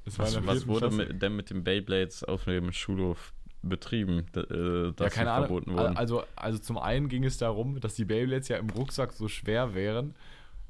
[0.06, 4.20] Es war in was was wurde mit, denn mit den Beyblades auf dem Schulhof betrieben,
[4.34, 5.48] äh, dass ja, keine Ahnung.
[5.48, 5.96] verboten wurden?
[5.96, 9.74] Also, also zum einen ging es darum, dass die Beyblades ja im Rucksack so schwer
[9.74, 10.14] wären,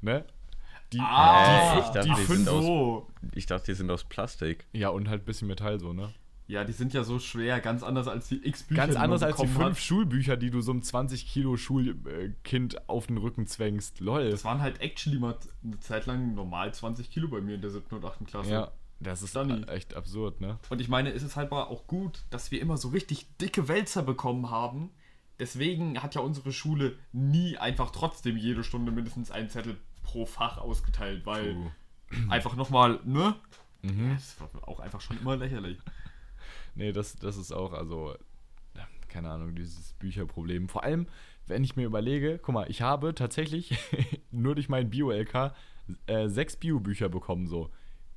[0.01, 0.25] ne?
[0.91, 2.37] Die, Ah, die, ich dachte, die die fünf.
[2.39, 3.07] sind aus- so.
[3.33, 4.65] Ich dachte, die sind aus Plastik.
[4.73, 6.13] Ja, und halt ein bisschen Metall so, ne?
[6.51, 8.81] Ja, die sind ja so schwer, ganz anders als die X-Bücher.
[8.81, 9.77] Ganz die man anders als die fünf hat.
[9.77, 14.01] Schulbücher, die du so einem 20 Kilo Schulkind auf den Rücken zwängst.
[14.01, 14.29] Lol.
[14.29, 17.69] Das waren halt actually mal eine Zeit lang normal 20 Kilo bei mir in der
[17.69, 17.95] 7.
[17.95, 18.27] und 8.
[18.27, 18.51] Klasse.
[18.51, 19.63] Ja, das ist Sunny.
[19.67, 20.59] echt absurd, ne?
[20.69, 23.69] Und ich meine, es ist halt mal auch gut, dass wir immer so richtig dicke
[23.69, 24.89] Wälzer bekommen haben.
[25.39, 30.57] Deswegen hat ja unsere Schule nie einfach trotzdem jede Stunde mindestens einen Zettel pro Fach
[30.57, 31.71] ausgeteilt, weil True.
[32.27, 33.35] einfach nochmal, ne?
[33.83, 34.15] Mhm.
[34.15, 35.77] Das war auch einfach schon immer lächerlich.
[36.75, 38.15] Nee, das, das ist auch, also,
[39.09, 40.69] keine Ahnung, dieses Bücherproblem.
[40.69, 41.07] Vor allem,
[41.47, 43.77] wenn ich mir überlege, guck mal, ich habe tatsächlich
[44.31, 45.53] nur durch meinen Bio-LK
[46.07, 47.69] äh, sechs Bio-Bücher bekommen, so.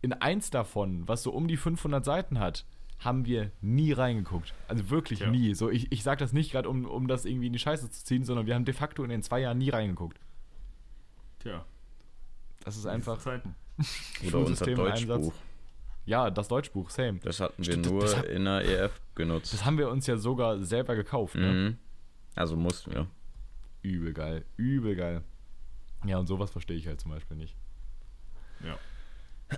[0.02, 2.66] In eins davon, was so um die 500 Seiten hat,
[3.00, 4.54] haben wir nie reingeguckt.
[4.68, 5.30] Also wirklich Ja.
[5.30, 5.54] nie.
[5.54, 8.04] So, ich, ich sage das nicht gerade, um, um das irgendwie in die Scheiße zu
[8.04, 10.20] ziehen, sondern wir haben de facto in den zwei Jahren nie reingeguckt.
[11.40, 11.64] Tja,
[12.64, 13.18] Das ist einfach.
[14.26, 15.32] Oder unser im Einsatz.
[16.06, 17.18] Ja, das Deutschbuch, same.
[17.20, 19.52] Das hatten wir Stimmt, nur das hat- in der EF genutzt.
[19.54, 21.52] Das haben wir uns ja sogar selber gekauft, ne?
[21.52, 21.78] mhm.
[22.34, 23.06] Also mussten wir.
[23.82, 25.22] Übel geil, übel geil.
[26.04, 27.54] Ja, und sowas verstehe ich halt zum Beispiel nicht.
[28.62, 28.78] Ja.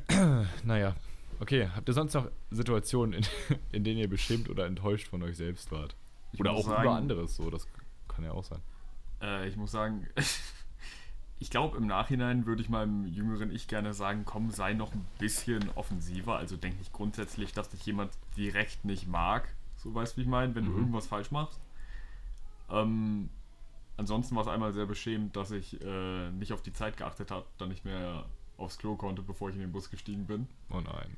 [0.64, 0.94] Naja,
[1.40, 1.68] okay.
[1.74, 3.26] Habt ihr sonst noch Situationen, in,
[3.72, 5.96] in denen ihr beschämt oder enttäuscht von euch selbst wart?
[6.32, 7.66] Ich oder auch sagen- über anderes, so, das
[8.08, 8.60] kann ja auch sein.
[9.22, 10.06] Äh, ich muss sagen,
[11.38, 15.06] ich glaube, im Nachhinein würde ich meinem jüngeren Ich gerne sagen, komm, sei noch ein
[15.18, 16.36] bisschen offensiver.
[16.36, 19.54] Also denk nicht grundsätzlich, dass dich jemand direkt nicht mag.
[19.76, 20.78] So weißt du, wie ich meine, wenn du Mhm.
[20.78, 21.60] irgendwas falsch machst.
[22.70, 23.28] Ähm,
[23.96, 27.46] ansonsten war es einmal sehr beschämend, dass ich äh, nicht auf die Zeit geachtet habe,
[27.58, 28.24] dann nicht mehr
[28.56, 30.46] aufs Klo konnte, bevor ich in den Bus gestiegen bin.
[30.70, 31.16] Oh nein.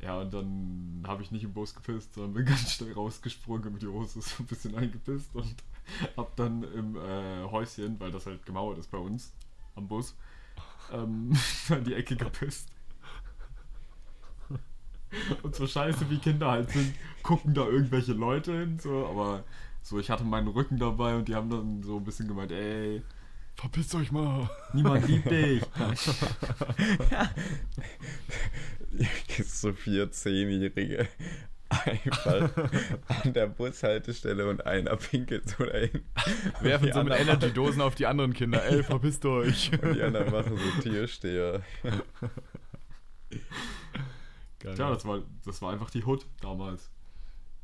[0.00, 3.82] Ja, und dann habe ich nicht im Bus gepisst, sondern bin ganz schnell rausgesprungen und
[3.82, 5.54] die Hose so ein bisschen eingepisst und
[6.16, 9.32] hab dann im äh, Häuschen, weil das halt gemauert ist bei uns
[9.74, 10.16] am Bus,
[10.92, 11.32] ähm,
[11.68, 12.68] an die Ecke gepisst.
[15.42, 16.92] Und so scheiße wie Kinder halt sind,
[17.22, 19.44] gucken da irgendwelche Leute hin, so, aber
[19.80, 23.02] so, ich hatte meinen Rücken dabei und die haben dann so ein bisschen gemeint, ey,
[23.56, 24.48] Verpisst euch mal.
[24.72, 25.62] niemand liebt dich.
[29.36, 31.08] Jetzt so vier Zehnjährige
[31.84, 32.50] einfach
[33.24, 36.02] an der Bushaltestelle und einer pinkelt so dahin.
[36.60, 38.64] Werfen Die so mit Energy-Dosen auf die anderen Kinder.
[38.68, 39.70] Ey, verpisst euch.
[39.72, 41.62] Und die anderen machen so Tiersteher.
[44.60, 44.74] Geil.
[44.74, 46.90] Tja, das war, das war einfach die Hood damals.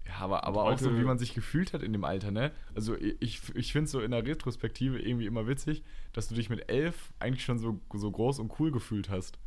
[0.07, 2.53] Ja, aber, aber auch so, wie man sich gefühlt hat in dem Alter, ne?
[2.75, 6.51] Also ich, ich finde es so in der Retrospektive irgendwie immer witzig, dass du dich
[6.51, 9.39] mit elf eigentlich schon so, so groß und cool gefühlt hast.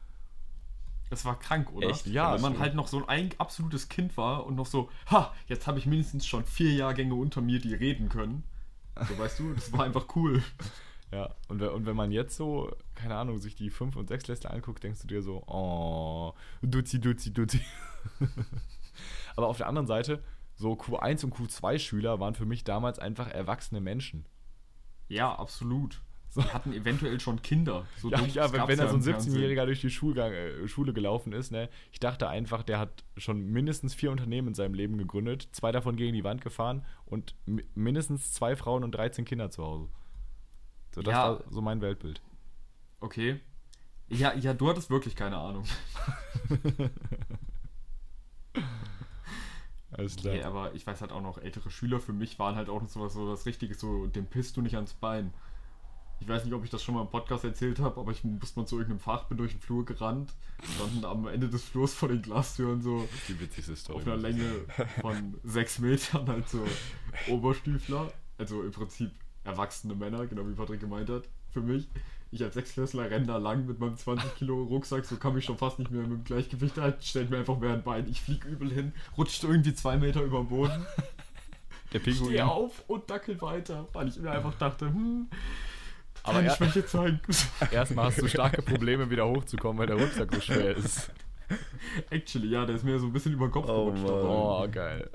[1.13, 1.89] Das war krank, oder?
[1.89, 2.07] Echt?
[2.07, 2.59] Ja, Weil man so.
[2.59, 6.25] halt noch so ein, absolutes Kind war und noch so, ha, jetzt habe ich mindestens
[6.25, 8.43] schon vier Jahrgänge unter mir, die reden können.
[9.07, 10.43] So, weißt du, das war einfach cool.
[11.11, 14.83] Ja, und, und wenn man jetzt so, keine Ahnung, sich die 5- und 6 anguckt,
[14.83, 17.61] denkst du dir so, oh, duzi, duzi, duzi.
[19.35, 20.23] aber auf der anderen Seite,
[20.55, 24.25] so Q1 und Q2-Schüler waren für mich damals einfach erwachsene Menschen.
[25.07, 26.01] Ja, absolut.
[26.33, 26.43] So.
[26.51, 27.85] Hatten eventuell schon Kinder.
[27.97, 29.35] So Ja, ja wenn, wenn da so ein im Fernsehen.
[29.35, 33.45] 17-Jähriger durch die Schulgang, äh, Schule gelaufen ist, ne, ich dachte einfach, der hat schon
[33.45, 37.63] mindestens vier Unternehmen in seinem Leben gegründet, zwei davon gegen die Wand gefahren und mi-
[37.75, 39.89] mindestens zwei Frauen und 13 Kinder zu Hause.
[40.95, 41.29] So, das Ja.
[41.33, 42.21] war so mein Weltbild.
[42.99, 43.39] Okay.
[44.09, 45.65] Ja, ja, du hattest wirklich keine Ahnung.
[49.91, 50.33] Alles klar.
[50.33, 52.89] Nee, aber ich weiß halt auch noch, ältere Schüler für mich waren halt auch noch
[52.89, 55.33] sowas, so das Richtige, so, dem pisst du nicht ans Bein.
[56.23, 58.57] Ich weiß nicht, ob ich das schon mal im Podcast erzählt habe, aber ich musste
[58.57, 60.31] mal zu irgendeinem Fach, bin durch den Flur gerannt,
[60.75, 63.99] standen am Ende des Flurs vor den Glastüren so Die witzigste Story.
[63.99, 64.49] auf einer Länge
[65.01, 66.63] von sechs Metern halt so
[67.29, 69.11] Oberstüfler, also im Prinzip
[69.43, 71.89] erwachsene Männer, genau wie Patrick gemeint hat, für mich.
[72.31, 75.57] Ich als Sechsklässler renne da lang mit meinem 20 Kilo Rucksack, so kann mich schon
[75.57, 78.45] fast nicht mehr mit dem Gleichgewicht halten, stellt mir einfach mehr ein Bein, ich flieg
[78.45, 80.85] übel hin, rutscht irgendwie zwei Meter über den Boden,
[81.91, 82.27] Der Pinguin.
[82.29, 85.27] stehe auf und dackel weiter, weil ich mir einfach dachte, hm,
[86.21, 87.19] Aber keine er- Schwäche zeigen.
[87.71, 91.11] Erstmal hast du starke Probleme, wieder hochzukommen, weil der Rucksack so schwer ist.
[92.09, 94.05] Actually, ja, der ist mir so ein bisschen über den Kopf Oh, gerutscht.
[94.09, 95.09] Oh, geil.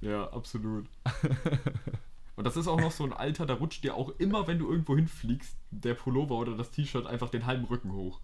[0.00, 0.86] Ja, absolut.
[2.36, 4.70] Und das ist auch noch so ein Alter, da rutscht dir auch immer, wenn du
[4.70, 8.20] irgendwo hinfliegst, der Pullover oder das T-Shirt einfach den halben Rücken hoch.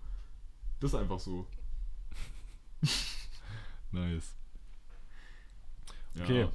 [0.81, 1.47] Das ist einfach so.
[3.91, 4.35] Nice.
[6.15, 6.25] Ja.
[6.25, 6.49] Okay.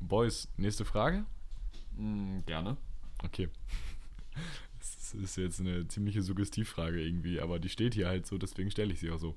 [0.00, 1.24] Boys, nächste Frage?
[1.96, 2.76] Mm, gerne.
[3.24, 3.48] Okay.
[4.78, 8.92] Das ist jetzt eine ziemliche Suggestivfrage irgendwie, aber die steht hier halt so, deswegen stelle
[8.92, 9.36] ich sie auch so.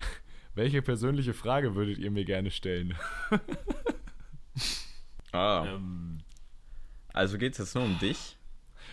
[0.54, 2.94] Welche persönliche Frage würdet ihr mir gerne stellen?
[5.32, 6.20] Ah, Ähm,
[7.12, 8.36] also geht's jetzt nur um dich?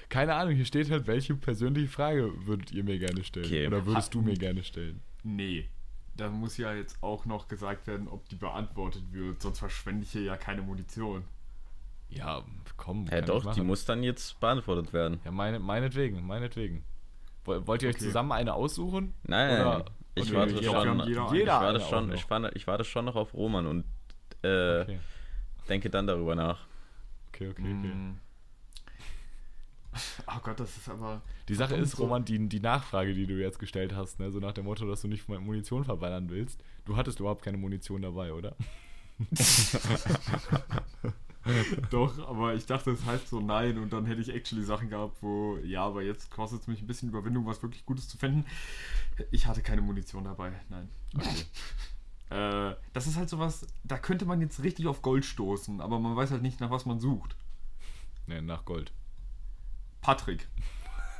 [0.10, 3.46] Keine Ahnung, hier steht halt, welche persönliche Frage würdet ihr mir gerne stellen?
[3.46, 3.68] Okay.
[3.68, 5.02] Oder würdest du mir gerne stellen?
[5.24, 5.70] Nee.
[6.18, 10.12] Da muss ja jetzt auch noch gesagt werden, ob die beantwortet wird, sonst verschwende ich
[10.12, 11.24] hier ja keine Munition.
[12.12, 12.44] Ja,
[12.78, 13.06] komm.
[13.06, 15.20] Ja, kann ich doch, die muss dann jetzt beantwortet werden.
[15.26, 16.84] Ja, meine, meinetwegen, meinetwegen.
[17.46, 18.06] Woll- Wollt ihr euch Okay.
[18.06, 19.14] zusammen eine aussuchen?
[19.24, 19.84] Nein, Oder- nein,
[20.16, 21.00] ich oder warte jeder- schon.
[21.08, 22.14] jeder ich warte schon, noch.
[22.16, 23.86] ich warte, ich warte schon noch auf Roman und
[24.44, 25.00] äh, Okay,
[25.70, 26.68] denke dann darüber nach.
[27.30, 27.62] okay, okay.
[27.62, 27.70] okay.
[27.92, 28.20] Hm.
[30.28, 31.22] Oh Gott, das ist aber.
[31.50, 34.40] Die Sache ist, so- Roman, die, die Nachfrage, die du jetzt gestellt hast, ne, so
[34.40, 38.32] nach dem Motto, dass du nicht Munition verballern willst, du hattest überhaupt keine Munition dabei,
[38.34, 38.56] oder?
[41.90, 45.18] Doch, aber ich dachte, es heißt so nein und dann hätte ich actually Sachen gehabt,
[45.22, 48.46] wo, ja, aber jetzt kostet es mich ein bisschen Überwindung, was wirklich Gutes zu finden.
[49.32, 50.90] Ich hatte keine Munition dabei, nein.
[51.16, 51.28] Okay.
[52.32, 56.16] Äh, das ist halt sowas, da könnte man jetzt richtig auf Gold stoßen, aber man
[56.16, 57.36] weiß halt nicht, nach was man sucht.
[58.26, 58.94] ne, nach Gold.
[60.00, 60.48] Patrick,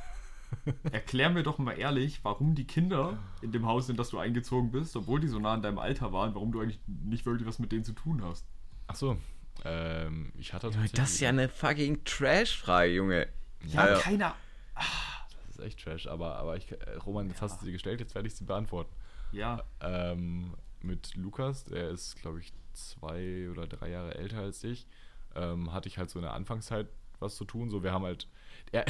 [0.90, 4.70] erklär mir doch mal ehrlich, warum die Kinder in dem Haus, in das du eingezogen
[4.70, 7.58] bist, obwohl die so nah an deinem Alter waren, warum du eigentlich nicht wirklich was
[7.58, 8.46] mit denen zu tun hast.
[8.86, 9.18] Ach so.
[9.64, 13.28] Ähm, ich hatte Junge, das ist ja eine fucking Trash-Frage, Junge.
[13.66, 13.98] Ja, Ja, ja.
[14.00, 14.34] keiner.
[14.74, 18.14] Das ist echt trash, aber, aber ich, äh, Roman, jetzt hast du sie gestellt, jetzt
[18.14, 18.92] werde ich sie beantworten.
[19.32, 24.86] Ja, Ähm, mit Lukas, der ist, glaube ich, zwei oder drei Jahre älter als ich,
[25.34, 26.88] ähm, hatte ich halt so in der Anfangszeit
[27.20, 27.70] was zu tun.
[27.70, 28.28] So, wir haben halt.
[28.72, 28.86] Er,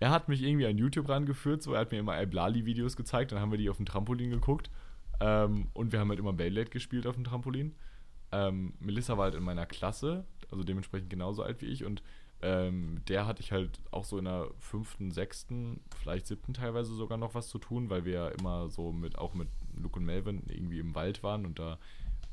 [0.00, 3.38] er hat mich irgendwie an YouTube rangeführt, so er hat mir immer Iblali-Videos gezeigt, dann
[3.38, 4.68] haben wir die auf dem Trampolin geguckt.
[5.20, 7.76] Ähm, und wir haben halt immer Beyblade gespielt auf dem Trampolin.
[8.32, 12.02] Ähm, Melissa war halt in meiner Klasse, also dementsprechend genauso alt wie ich und
[12.42, 17.16] ähm, der hatte ich halt auch so in der fünften, sechsten, vielleicht siebten teilweise sogar
[17.16, 19.48] noch was zu tun, weil wir ja immer so mit, auch mit
[19.80, 21.78] Luke und Melvin irgendwie im Wald waren und da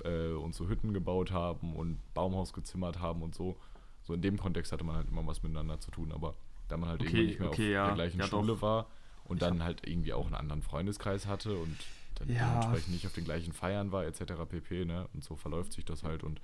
[0.04, 3.56] äh, uns so Hütten gebaut haben und Baumhaus gezimmert haben und so.
[4.02, 6.34] So in dem Kontext hatte man halt immer was miteinander zu tun, aber
[6.70, 8.62] da man halt Okay, irgendwie nicht mehr okay, auf ja, der gleichen ja, Schule doch.
[8.64, 8.88] war
[9.26, 11.78] und Ich dann halt irgendwie auch einen anderen Freundeskreis hatte und
[12.20, 12.48] dann Ja.
[12.50, 14.34] dementsprechend nicht auf den gleichen Feiern war, etc.
[14.48, 14.86] pp.
[14.86, 15.08] Ne?
[15.14, 16.42] Und so verläuft sich das halt und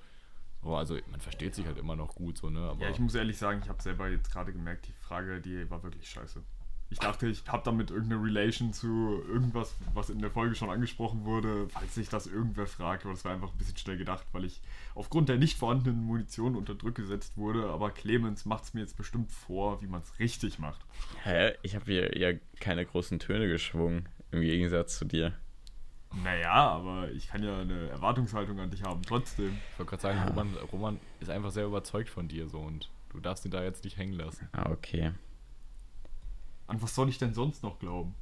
[0.62, 2.60] oh, also man versteht sich halt immer noch gut so, ne?
[2.60, 5.70] Aber Ja, ich muss ehrlich sagen, ich habe selber jetzt gerade gemerkt, die Frage, die
[5.70, 6.42] war wirklich scheiße.
[6.88, 11.24] Ich dachte, ich habe damit irgendeine Relation zu irgendwas, was in der Folge schon angesprochen
[11.24, 14.44] wurde, falls sich das irgendwer fragt, aber das war einfach ein bisschen schnell gedacht, weil
[14.44, 14.60] ich
[14.94, 18.96] aufgrund der nicht vorhandenen Munition unter Druck gesetzt wurde, aber Clemens macht es mir jetzt
[18.96, 20.80] bestimmt vor, wie man es richtig macht.
[21.24, 21.54] Hä?
[21.62, 25.32] Ich habe hier ja keine großen Töne geschwungen, im Gegensatz zu dir.
[26.22, 29.58] Naja, aber ich kann ja eine Erwartungshaltung an dich haben, trotzdem.
[29.72, 33.20] ich wollte gerade sagen, Roman, Roman ist einfach sehr überzeugt von dir so und du
[33.20, 34.48] darfst ihn da jetzt nicht hängen lassen.
[34.52, 35.12] Ah, okay.
[36.66, 38.14] An was soll ich denn sonst noch glauben?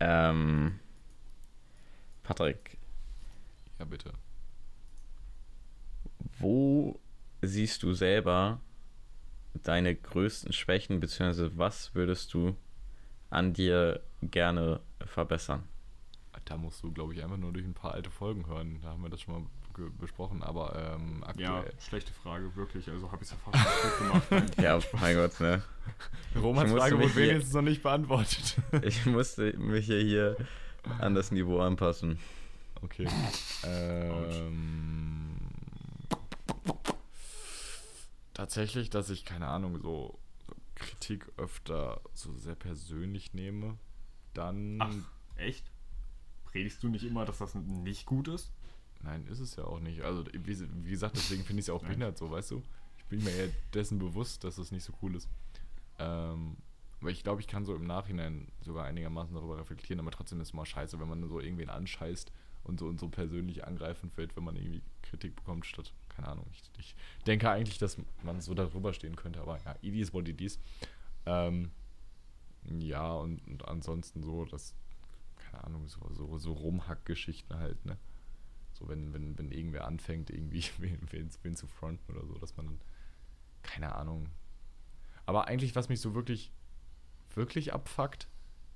[0.00, 0.80] Ähm,
[2.24, 2.78] Patrick,
[3.78, 4.12] Ja, bitte.
[6.38, 6.98] wo
[7.42, 8.60] siehst du selber
[9.62, 12.56] deine größten Schwächen, beziehungsweise was würdest du
[13.32, 15.64] an dir gerne verbessern?
[16.44, 18.80] Da musst du, glaube ich, einfach nur durch ein paar alte Folgen hören.
[18.82, 19.42] Da haben wir das schon mal
[20.00, 21.72] besprochen, aber ähm, Ja, aktuell.
[21.80, 22.88] schlechte Frage, wirklich.
[22.90, 24.56] Also habe ich es ja fast nicht gut gemacht.
[24.60, 25.62] Ja, mein Gott, ne?
[26.36, 28.56] Romans Frage wurde wenigstens noch nicht beantwortet.
[28.82, 30.36] Ich musste mich ja hier
[30.98, 32.18] an das Niveau anpassen.
[32.82, 33.06] Okay.
[33.64, 35.36] ähm,
[38.34, 40.18] tatsächlich, dass ich, keine Ahnung, so
[40.82, 43.78] Kritik öfter so sehr persönlich nehme.
[44.34, 44.78] Dann.
[44.80, 44.94] Ach,
[45.36, 45.70] echt?
[46.44, 48.52] Predigst du nicht immer, dass das nicht gut ist?
[49.02, 50.02] Nein, ist es ja auch nicht.
[50.02, 52.62] Also, wie, wie gesagt, deswegen finde ich es ja auch behindert, so, weißt du?
[52.98, 55.28] Ich bin mir eher dessen bewusst, dass es nicht so cool ist.
[55.98, 56.56] Ähm,
[57.00, 60.48] aber ich glaube, ich kann so im Nachhinein sogar einigermaßen darüber reflektieren, aber trotzdem ist
[60.48, 62.30] es mal scheiße, wenn man so irgendwen anscheißt
[62.62, 66.46] und so und so persönlich angreifend wird, wenn man irgendwie Kritik bekommt, statt, keine Ahnung.
[66.52, 66.94] Ich, ich
[67.26, 70.58] denke eigentlich, dass man so darüber stehen könnte, aber ja, it is what it is.
[71.26, 71.70] Ähm,
[72.64, 74.74] ja, und, und ansonsten so, das,
[75.36, 77.98] keine Ahnung, so, so, so Rumhack-Geschichten halt, ne?
[78.72, 82.56] So, wenn, wenn, wenn irgendwer anfängt, irgendwie wen, wen, wen zu fronten oder so, dass
[82.56, 82.80] man,
[83.62, 84.28] keine Ahnung.
[85.26, 86.52] Aber eigentlich, was mich so wirklich,
[87.34, 88.28] wirklich abfuckt,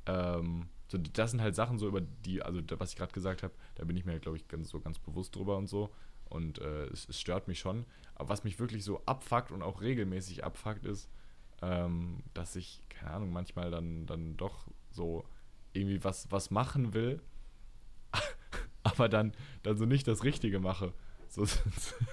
[0.06, 3.54] ähm, so, das sind halt Sachen so über die, also was ich gerade gesagt habe,
[3.74, 5.92] da bin ich mir, glaube ich, ganz so ganz bewusst drüber und so.
[6.28, 7.84] Und äh, es, es stört mich schon.
[8.14, 11.08] Aber was mich wirklich so abfuckt und auch regelmäßig abfuckt, ist,
[11.62, 15.24] ähm, dass ich, keine Ahnung, manchmal dann, dann doch so
[15.72, 17.20] irgendwie was, was machen will,
[18.82, 20.92] aber dann, dann so nicht das Richtige mache.
[21.28, 21.46] So,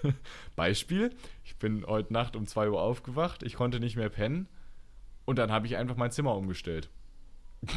[0.56, 4.48] Beispiel, ich bin heute Nacht um 2 Uhr aufgewacht, ich konnte nicht mehr pennen
[5.26, 6.90] und dann habe ich einfach mein Zimmer umgestellt.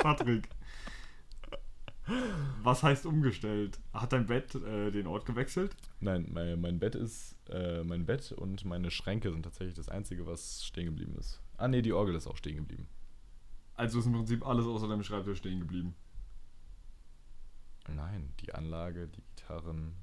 [0.00, 0.48] Patrick.
[2.62, 3.78] Was heißt umgestellt?
[3.92, 5.74] Hat dein Bett äh, den Ort gewechselt?
[6.00, 10.26] Nein, mein, mein Bett ist, äh, mein Bett und meine Schränke sind tatsächlich das Einzige,
[10.26, 11.40] was stehen geblieben ist.
[11.56, 12.88] Ah nee, die Orgel ist auch stehen geblieben.
[13.74, 15.94] Also ist im Prinzip alles außer deinem Schreibtisch stehen geblieben.
[17.88, 19.94] Nein, die Anlage, die Gitarren,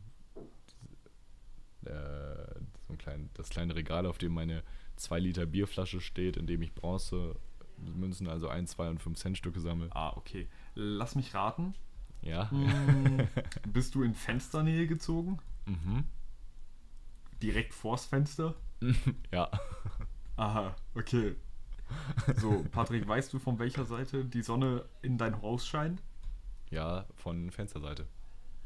[1.86, 4.64] äh, so ein klein, das kleine Regal, auf dem meine
[4.98, 7.36] 2 Liter Bierflasche steht, in dem ich Bronze
[7.78, 9.90] Münzen, also 1, 2 und 5 Cent Stücke sammle.
[9.92, 10.48] Ah, okay.
[10.76, 11.74] Lass mich raten.
[12.22, 12.50] Ja.
[12.52, 13.28] Hm,
[13.74, 15.40] bist du in Fensternähe gezogen?
[15.66, 16.06] mhm.
[17.42, 18.56] Direkt vors Fenster?
[19.32, 19.50] Ja.
[20.38, 21.36] Aha, okay.
[22.38, 26.02] So, Patrick, weißt du, von welcher Seite die Sonne in dein Haus scheint?
[26.70, 28.08] Ja, von Fensterseite.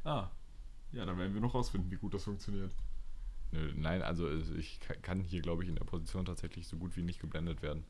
[0.03, 0.29] Ah,
[0.91, 2.71] ja, dann werden wir noch rausfinden, wie gut das funktioniert.
[3.51, 6.95] Nö, Nein, also ich ka- kann hier, glaube ich, in der Position tatsächlich so gut
[6.95, 7.83] wie nicht geblendet werden.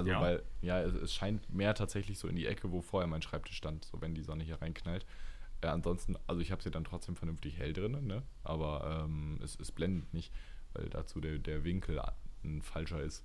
[0.00, 0.20] Also, Ja.
[0.20, 3.56] weil, ja, es, es scheint mehr tatsächlich so in die Ecke, wo vorher mein Schreibtisch
[3.56, 5.06] stand, so wenn die Sonne hier reinknallt.
[5.62, 8.22] Äh, ansonsten, also ich habe sie dann trotzdem vernünftig hell drin, ne?
[8.44, 10.32] Aber ähm, es, es blendet nicht,
[10.74, 12.00] weil dazu der, der Winkel
[12.44, 13.24] ein falscher ist.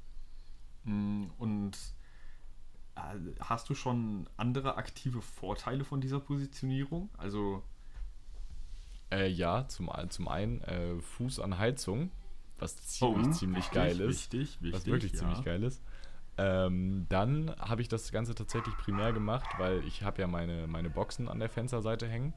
[0.83, 1.77] Mm, Und
[2.95, 7.09] äh, hast du schon andere aktive Vorteile von dieser Positionierung?
[7.17, 7.63] Also,
[9.11, 12.11] Äh, ja, zum, zum einen äh, Fuß an Heizung,
[12.57, 14.31] was ziemlich, Oh, ziemlich geil ist.
[14.33, 14.73] Wichtig, wichtig.
[14.73, 15.19] was wirklich ja.
[15.19, 15.81] ziemlich geil ist.
[16.37, 20.89] Ähm, dann habe ich das Ganze tatsächlich primär gemacht, weil ich habe ja meine, meine
[20.89, 22.33] Boxen an der Fensterseite hängen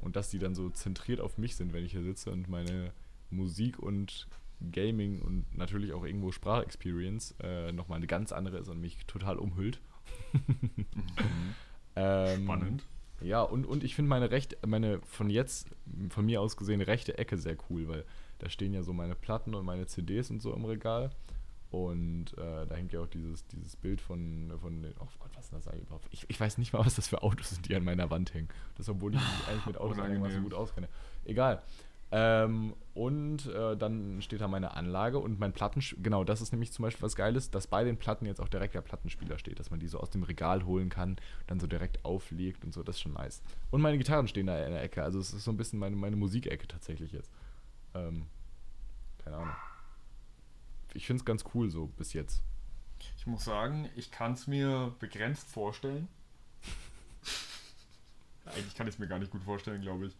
[0.00, 2.92] und dass die dann so zentriert auf mich sind, wenn ich hier sitze und meine
[3.30, 4.28] Musik und
[4.72, 9.38] Gaming und natürlich auch irgendwo Sprachexperience äh, nochmal eine ganz andere ist und mich total
[9.38, 9.80] umhüllt.
[11.96, 12.84] ähm, Spannend.
[13.20, 15.68] ja, und, und ich finde meine rechte, meine von jetzt,
[16.10, 18.04] von mir aus gesehen, rechte Ecke sehr cool, weil
[18.40, 21.10] da stehen ja so meine Platten und meine CDs und so im Regal.
[21.70, 25.44] Und äh, da hängt ja auch dieses, dieses Bild von, von den, oh Gott, was
[25.46, 26.08] ist das eigentlich überhaupt?
[26.10, 28.48] Ich, ich weiß nicht mal, was das für Autos sind, die an meiner Wand hängen.
[28.76, 30.44] Das, obwohl ich mich eigentlich mit Autos einigermaßen Unangenehm.
[30.44, 30.88] gut auskenne.
[31.26, 31.62] Egal.
[32.10, 36.72] Ähm, und äh, dann steht da meine Anlage und mein Plattenspieler, genau, das ist nämlich
[36.72, 39.70] zum Beispiel was Geiles, dass bei den Platten jetzt auch direkt der Plattenspieler steht, dass
[39.70, 41.16] man die so aus dem Regal holen kann,
[41.48, 43.42] dann so direkt auflegt und so, das ist schon nice.
[43.70, 45.96] Und meine Gitarren stehen da in der Ecke, also es ist so ein bisschen meine,
[45.96, 47.30] meine Musikecke tatsächlich jetzt.
[47.94, 48.24] Ähm,
[49.22, 49.54] keine Ahnung.
[50.94, 52.42] Ich finde es ganz cool so bis jetzt.
[53.16, 56.08] Ich muss sagen, ich kann es mir begrenzt vorstellen.
[58.46, 60.16] Eigentlich kann ich es mir gar nicht gut vorstellen, glaube ich.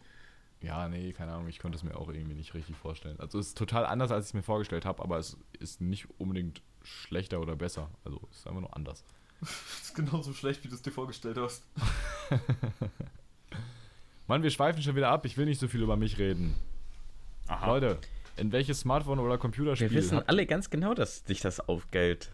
[0.60, 3.18] Ja, nee, keine Ahnung, ich konnte es mir auch irgendwie nicht richtig vorstellen.
[3.20, 6.08] Also es ist total anders, als ich es mir vorgestellt habe, aber es ist nicht
[6.18, 7.90] unbedingt schlechter oder besser.
[8.04, 9.04] Also es ist einfach nur anders.
[9.40, 11.64] Das ist genauso schlecht, wie du es dir vorgestellt hast.
[14.26, 15.24] Mann, wir schweifen schon wieder ab.
[15.24, 16.54] Ich will nicht so viel über mich reden.
[17.46, 17.66] Aha.
[17.66, 18.00] Leute,
[18.38, 22.30] in welches Smartphone oder Computerspiel Wir wissen alle ganz genau, dass dich das aufgeilt,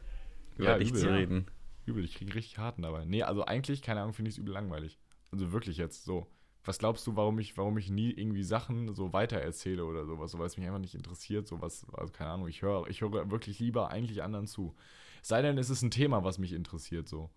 [0.56, 1.14] über Ja, dich übel, zu ja.
[1.14, 1.46] reden.
[1.86, 3.04] Übel, ich kriege richtig harten dabei.
[3.04, 4.98] Nee, also eigentlich, keine Ahnung, finde ich es übel langweilig.
[5.32, 6.26] Also wirklich jetzt so.
[6.66, 10.38] Was glaubst du, warum ich, warum ich nie irgendwie Sachen so weitererzähle oder sowas, so,
[10.38, 13.58] weil es mich einfach nicht interessiert, sowas, also keine Ahnung, ich höre, ich höre wirklich
[13.58, 14.74] lieber eigentlich anderen zu.
[15.20, 17.30] Sei denn, es ist ein Thema, was mich interessiert, so.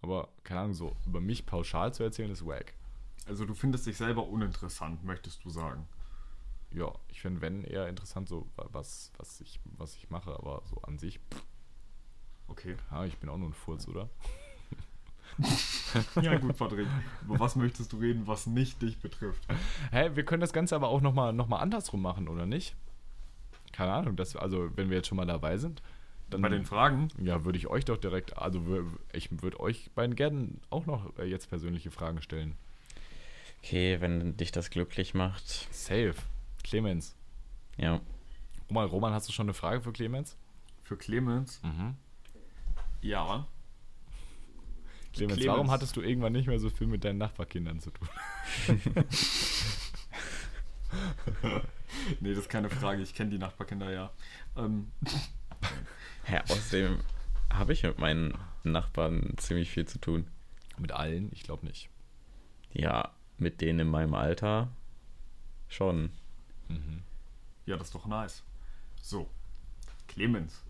[0.00, 2.72] Aber, keine Ahnung, so über mich pauschal zu erzählen, ist wack.
[3.26, 5.86] Also du findest dich selber uninteressant, möchtest du sagen.
[6.72, 10.62] Ja, ich finde, wenn eher interessant, so wa- was, was ich, was ich mache, aber
[10.66, 11.42] so an sich, pff,
[12.48, 12.76] Okay.
[12.90, 14.08] ja, ich bin auch nur ein Furz, oder?
[16.20, 16.86] Ja gut, Patrick.
[17.24, 19.46] Über was möchtest du reden, was nicht dich betrifft?
[19.90, 22.74] Hä, wir können das Ganze aber auch nochmal noch mal andersrum machen, oder nicht?
[23.72, 25.82] Keine Ahnung, das, also wenn wir jetzt schon mal dabei sind,
[26.28, 27.08] dann Bei den Fragen?
[27.22, 28.62] ja, würde ich euch doch direkt, also
[29.12, 32.54] ich würde euch beiden gerne auch noch äh, jetzt persönliche Fragen stellen.
[33.62, 35.48] Okay, wenn dich das glücklich macht.
[35.72, 36.14] Safe.
[36.62, 37.16] Clemens.
[37.76, 38.00] Ja.
[38.68, 40.36] Roman, Roman, hast du schon eine Frage für Clemens?
[40.84, 41.60] Für Clemens?
[41.62, 41.96] Mhm.
[43.00, 43.46] Ja.
[45.12, 45.46] Clemens, Clemens.
[45.46, 48.08] warum hattest du irgendwann nicht mehr so viel mit deinen Nachbarkindern zu tun?
[52.20, 53.02] Nee, das ist keine Frage.
[53.02, 54.10] Ich kenne die Nachbarkinder ja.
[54.56, 54.90] Ähm,
[56.30, 56.98] ja außerdem
[57.52, 60.26] habe ich mit meinen Nachbarn ziemlich viel zu tun.
[60.78, 61.30] Mit allen?
[61.32, 61.90] Ich glaube nicht.
[62.72, 64.68] Ja, mit denen in meinem Alter
[65.68, 66.10] schon.
[66.70, 67.02] Mhm.
[67.66, 68.42] ja, das ist doch nice.
[69.00, 69.28] So.
[70.08, 70.64] Clemens.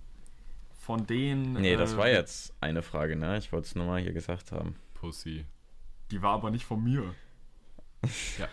[0.73, 1.55] Von den.
[1.55, 3.39] Nee, das äh, war jetzt eine Frage, ne?
[3.39, 4.77] Ich wollte es nur mal hier gesagt haben.
[4.95, 5.45] Pussy.
[6.11, 7.15] Die war aber nicht von mir.
[8.39, 8.49] Ja.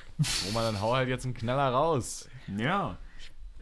[0.47, 2.27] Roman, dann hau halt jetzt einen Knaller raus.
[2.57, 2.97] Ja.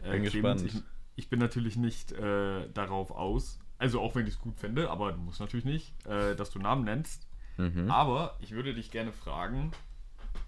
[0.02, 0.62] bin gespannt.
[0.62, 0.82] Ich,
[1.14, 5.12] ich bin natürlich nicht äh, darauf aus, also auch wenn ich es gut fände, aber
[5.12, 7.28] du musst natürlich nicht, äh, dass du Namen nennst.
[7.56, 7.90] Mhm.
[7.90, 9.70] Aber ich würde dich gerne fragen,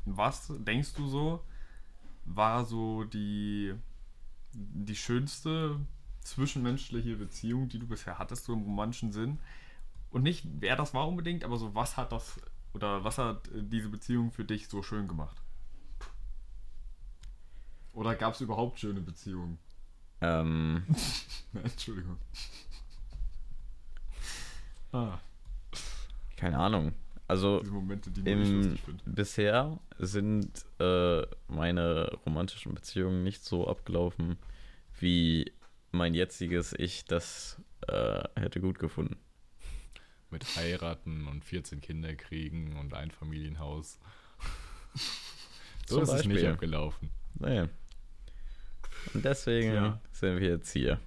[0.04, 1.44] was denkst du so,
[2.34, 3.74] war so die,
[4.52, 5.78] die schönste
[6.20, 9.38] zwischenmenschliche Beziehung, die du bisher hattest, so im romantischen Sinn?
[10.10, 12.40] Und nicht, wer das war unbedingt, aber so, was hat das
[12.74, 15.36] Oder was hat äh, diese Beziehung für dich so schön gemacht?
[17.92, 19.58] Oder gab es überhaupt schöne Beziehungen?
[20.20, 20.84] Ähm,
[21.54, 22.16] Entschuldigung.
[24.92, 25.18] Ah,
[26.36, 26.94] keine Ahnung.
[27.28, 34.38] Also Momente, im, bisher sind äh, meine romantischen Beziehungen nicht so abgelaufen,
[34.98, 35.52] wie
[35.92, 39.16] mein jetziges Ich das äh, hätte gut gefunden.
[40.30, 43.98] Mit heiraten und 14 Kinder kriegen und ein Familienhaus.
[45.86, 47.10] so ist es nicht abgelaufen.
[47.34, 47.68] Naja.
[49.12, 50.00] Und deswegen Ja.
[50.12, 50.98] sind wir jetzt hier.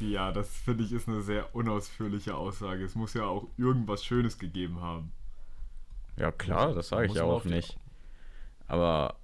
[0.00, 2.84] Ja, das finde ich ist eine sehr unausführliche Aussage.
[2.84, 5.12] Es muss ja auch irgendwas Schönes gegeben haben.
[6.16, 7.78] Ja, klar, das sage ich ja auch nicht.
[8.66, 9.16] Aber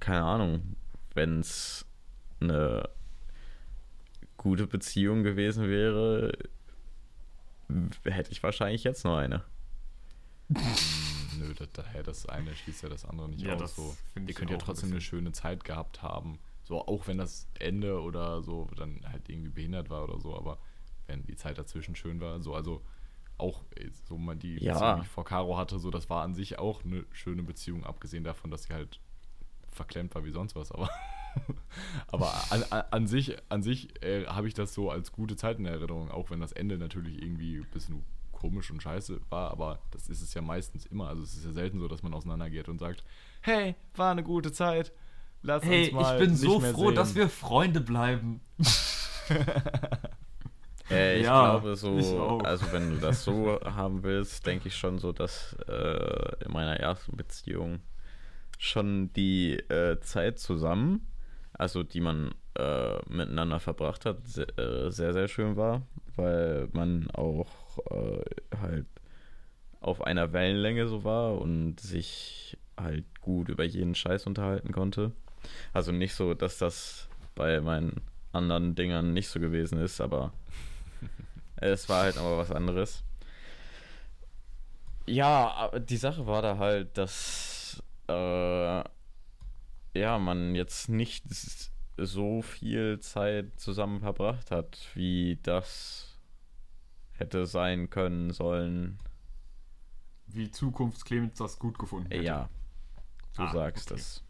[0.00, 0.76] keine Ahnung,
[1.14, 1.86] wenn es
[2.40, 2.88] eine
[4.36, 6.32] gute Beziehung gewesen wäre,
[8.04, 9.42] hätte ich wahrscheinlich jetzt noch eine.
[10.48, 10.62] Hm,
[11.38, 13.76] Nö, das, daher das eine schließt ja das andere nicht Ja, aus.
[13.76, 13.96] So.
[14.14, 16.38] Ihr könnt ja ein trotzdem eine schöne Zeit gehabt haben.
[16.64, 20.58] So, auch wenn das Ende oder so dann halt irgendwie behindert war oder so, aber
[21.06, 22.82] wenn die Zeit dazwischen schön war, so, also
[23.36, 24.72] auch äh, so mal die Ja.
[24.72, 27.84] Beziehung, die ich vor Caro hatte, so, das war an sich auch eine schöne Beziehung,
[27.84, 28.98] abgesehen davon, dass sie halt
[29.70, 30.88] verklemmt war wie sonst was, aber
[32.06, 35.58] aber an, an, an sich, an sich äh, habe ich das so als gute Zeit
[35.58, 39.80] in Erinnerung, auch wenn das Ende natürlich irgendwie ein bisschen komisch und scheiße war, aber
[39.90, 41.08] das ist es ja meistens immer.
[41.08, 43.02] Also es ist ja selten so, dass man auseinandergeht und sagt,
[43.40, 44.92] hey, war eine gute Zeit,
[45.44, 46.92] lass Hey, uns mal ich bin nicht so mehr froh, sehen.
[46.92, 48.40] dass wir Freunde bleiben.
[50.90, 54.98] Äh, ich Ja, glaube so, also wenn du das so haben willst, denke ich schon
[54.98, 57.80] so, dass äh, in meiner ersten Beziehung
[58.58, 61.06] schon die äh, Zeit zusammen,
[61.54, 65.82] also die man äh, miteinander verbracht hat, se äh, sehr, sehr schön war,
[66.16, 68.22] weil man auch äh,
[68.60, 68.86] halt
[69.80, 75.12] auf einer Wellenlänge so war und sich halt gut über jeden Scheiß unterhalten konnte.
[75.72, 78.00] Also nicht so, dass das bei meinen
[78.32, 80.32] anderen Dingern nicht so gewesen ist, aber
[81.56, 83.04] es war halt aber was anderes.
[85.06, 88.84] Ja, aber die Sache war da halt, dass äh,
[89.98, 91.24] ja, man jetzt nicht
[91.96, 96.18] so viel Zeit zusammen verbracht hat, wie das
[97.12, 98.98] hätte sein können sollen.
[100.26, 102.24] Wie Zukunft Clemens das gut gefunden hätte.
[102.24, 102.48] Ja,
[103.36, 104.00] du Ah, sagst okay.
[104.00, 104.23] es.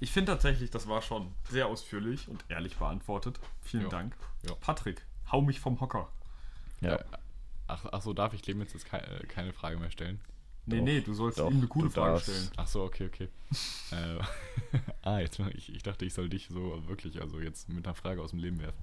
[0.00, 3.38] Ich finde tatsächlich, das war schon sehr ausführlich und ehrlich beantwortet.
[3.62, 3.88] Vielen Ja.
[3.88, 4.16] Dank.
[4.46, 4.54] Ja.
[4.60, 6.08] Patrick, hau mich vom Hocker.
[6.80, 7.04] Ja, Äh,
[7.66, 10.20] ach, ach so, darf ich Clemens jetzt keine, keine Frage mehr stellen?
[10.66, 12.30] Nee, Doch, nee, du sollst doch, ihm eine coole du Frage darfst.
[12.30, 12.50] stellen.
[12.56, 13.28] Ach so, okay, okay.
[13.92, 17.94] äh, ah, jetzt ich, ich dachte, ich soll dich so wirklich, also jetzt mit einer
[17.94, 18.82] Frage aus dem Leben werfen.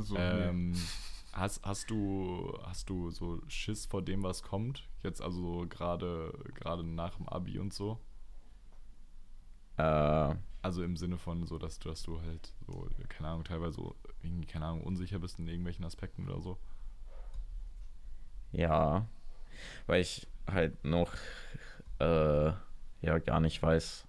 [0.00, 0.20] So, nee.
[0.20, 0.74] Ähm,
[1.32, 4.86] hast, hast du hast du so Schiss vor dem, was kommt?
[5.02, 7.98] Jetzt also so gerade gerade nach dem Abi und so?
[9.78, 13.76] Äh, Also im Sinne von so, dass du, dass du halt so, keine Ahnung, teilweise
[13.76, 16.58] so, irgendwie, keine Ahnung, unsicher bist in irgendwelchen Aspekten oder so.
[18.52, 19.06] ja,
[19.86, 21.14] weil ich halt noch
[22.00, 22.52] äh,
[23.02, 24.06] ja gar nicht weiß,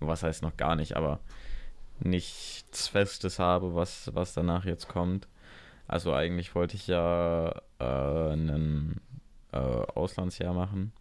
[0.00, 1.20] was heißt noch gar nicht, aber
[2.00, 5.28] nichts Festes habe, was, was danach jetzt kommt.
[5.88, 9.00] Also eigentlich wollte ich ja äh, ein
[9.52, 10.92] äh, Auslandsjahr machen.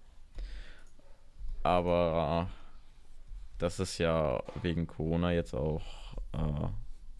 [1.64, 2.50] Aber
[3.64, 6.68] das ist ja wegen Corona jetzt auch äh,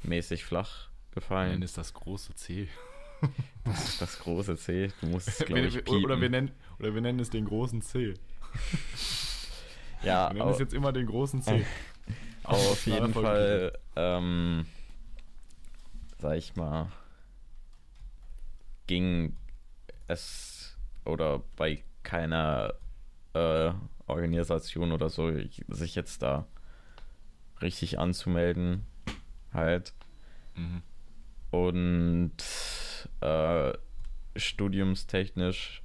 [0.06, 1.52] mäßig flach gefallen.
[1.52, 2.68] Nennen es das große C.
[3.64, 4.92] Das ist das große C.
[5.00, 6.04] Du musst es, glaube ich, piepen.
[6.04, 8.16] oder, wir nennen, oder wir nennen es den großen C.
[10.04, 11.66] ja, Wir nennen es jetzt immer den großen C.
[12.44, 13.14] Auf jeden.
[13.14, 14.66] Fall, ähm,
[16.18, 16.92] sag ich mal,
[18.88, 19.38] ging
[20.08, 22.74] es oder bei keiner
[23.34, 23.72] äh,
[24.08, 26.46] Organisation oder so ich- sich jetzt da
[27.62, 28.86] richtig anzumelden,
[29.54, 29.94] halt.
[30.56, 30.82] Mhm.
[31.52, 32.34] Und
[33.22, 33.74] äh,
[34.36, 35.82] studiumstechnisch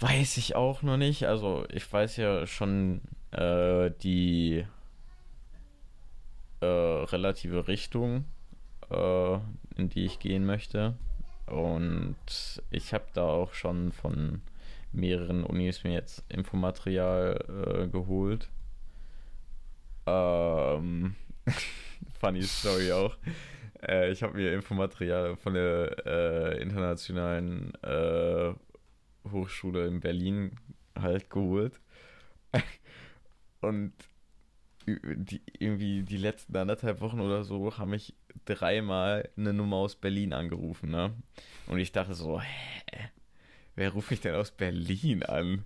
[0.00, 1.26] weiß ich auch noch nicht.
[1.26, 3.00] Also ich weiß ja schon
[3.32, 4.64] äh, die
[6.60, 8.24] äh, relative Richtung,
[8.90, 9.34] äh,
[9.76, 10.94] in die ich gehen möchte.
[11.46, 12.16] Und
[12.70, 14.42] ich habe da auch schon von
[14.92, 18.48] mehreren Unis mir jetzt Infomaterial äh, geholt.
[20.06, 21.14] Ähm,
[22.20, 23.16] funny Story auch.
[23.86, 28.52] Äh, ich habe mir Infomaterial von der äh, internationalen äh,
[29.30, 30.52] Hochschule in Berlin
[30.98, 31.80] halt geholt.
[33.60, 33.92] Und
[34.86, 38.14] die, irgendwie die letzten anderthalb Wochen oder so haben mich
[38.44, 41.12] dreimal eine Nummer aus Berlin angerufen, ne?
[41.66, 43.10] Und ich dachte so, hä?
[43.78, 45.64] Wer ruft mich denn aus Berlin an?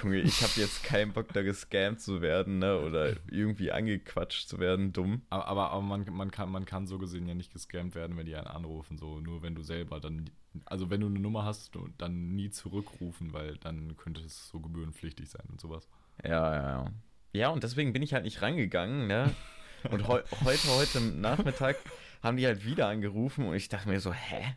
[0.00, 2.78] Junge, ich habe jetzt keinen Bock, da gescammt zu werden, ne?
[2.80, 5.22] Oder irgendwie angequatscht zu werden, dumm.
[5.30, 8.26] Aber, aber, aber man, man, kann, man kann so gesehen ja nicht gescammt werden, wenn
[8.26, 8.96] die einen anrufen.
[8.96, 10.30] So, nur wenn du selber dann.
[10.66, 15.30] Also wenn du eine Nummer hast, dann nie zurückrufen, weil dann könnte es so gebührenpflichtig
[15.30, 15.88] sein und sowas.
[16.22, 16.92] Ja, ja, ja.
[17.32, 19.34] Ja, und deswegen bin ich halt nicht rangegangen, ne?
[19.90, 21.74] Und heu heute, heute Nachmittag
[22.22, 24.54] haben die halt wieder angerufen und ich dachte mir so, hä?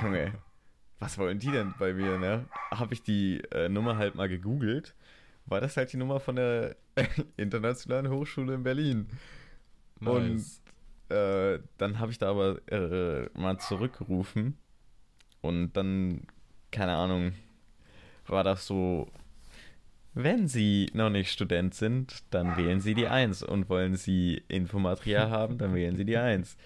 [0.00, 0.32] Junge,
[1.04, 2.46] was wollen die denn bei mir, ne?
[2.70, 4.94] Habe ich die äh, Nummer halt mal gegoogelt,
[5.44, 6.76] war das halt die Nummer von der
[7.36, 9.08] Internationalen Hochschule in Berlin.
[10.00, 10.62] Nice.
[11.10, 14.56] Und äh, dann habe ich da aber äh, mal zurückgerufen
[15.42, 16.22] und dann,
[16.70, 17.32] keine Ahnung,
[18.26, 19.12] war das so,
[20.14, 25.28] wenn Sie noch nicht Student sind, dann wählen Sie die 1 und wollen Sie Infomaterial
[25.30, 26.56] haben, dann wählen Sie die 1.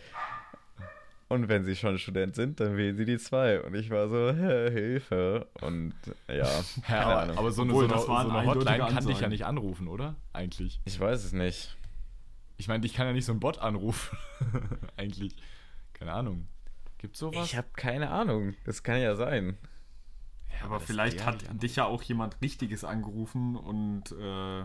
[1.29, 3.63] Und wenn Sie schon Student sind, dann wählen Sie die 2.
[3.63, 5.47] Und ich war so, hä, Hilfe.
[5.61, 5.93] Und
[6.27, 7.39] ja, Ja, keine aber, Ahnung.
[7.39, 10.17] aber so eine, Obwohl, so eine, so eine Hotline kann dich ja nicht anrufen, oder?
[10.33, 10.81] Eigentlich.
[10.87, 11.77] ich weiß es nicht.
[12.57, 14.17] Ich meine, ich kann ja nicht so einen Bot anrufen.
[14.97, 15.37] Eigentlich.
[15.93, 16.49] Keine Ahnung.
[16.97, 17.47] Gibt's sowas?
[17.47, 18.55] Ich habe keine Ahnung.
[18.65, 19.59] Das kann ja sein.
[20.59, 24.65] Ja, Aber das vielleicht hat dich dich ja auch jemand Richtiges angerufen und äh,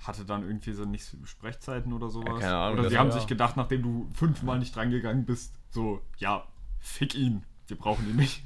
[0.00, 2.34] hatte dann irgendwie so nicht Sprechzeiten oder sowas.
[2.34, 3.14] Ja, keine Ahnung, oder sie haben ja.
[3.14, 6.46] sich gedacht, nachdem du fünfmal nicht drangegangen bist, so, ja,
[6.78, 8.42] fick ihn, wir brauchen ihn nicht.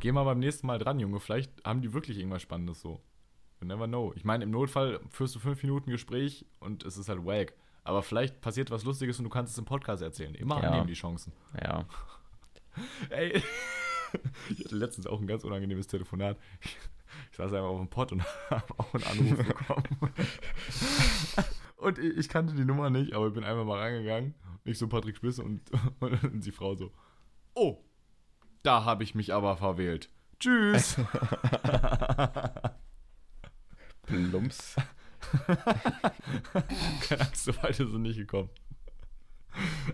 [0.00, 1.20] Geh mal beim nächsten Mal dran, Junge.
[1.20, 3.00] Vielleicht haben die wirklich irgendwas Spannendes so.
[3.60, 4.12] You never know.
[4.16, 7.54] Ich meine, im Notfall führst du fünf Minuten Gespräch und es ist halt wack.
[7.84, 10.34] Aber vielleicht passiert was Lustiges und du kannst es im Podcast erzählen.
[10.34, 10.68] Immer Ja.
[10.70, 11.32] annehmen die Chancen.
[11.62, 11.84] Ja.
[13.10, 13.40] Ey,
[14.50, 16.36] ich hatte letztens auch ein ganz unangenehmes Telefonat.
[17.30, 20.12] Ich saß einfach auf dem Pott und habe auch einen Anruf bekommen.
[21.76, 24.34] Und ich ich kannte die Nummer nicht, aber ich bin einfach mal reingegangen.
[24.64, 25.62] Nicht so Patrick Spitze und,
[26.00, 26.92] und die Frau so,
[27.54, 27.84] oh,
[28.62, 30.08] da habe ich mich aber verwählt.
[30.40, 30.96] Tschüss.
[34.02, 34.76] Plumps.
[37.00, 38.50] Keine Angst, so weit ist es nicht gekommen.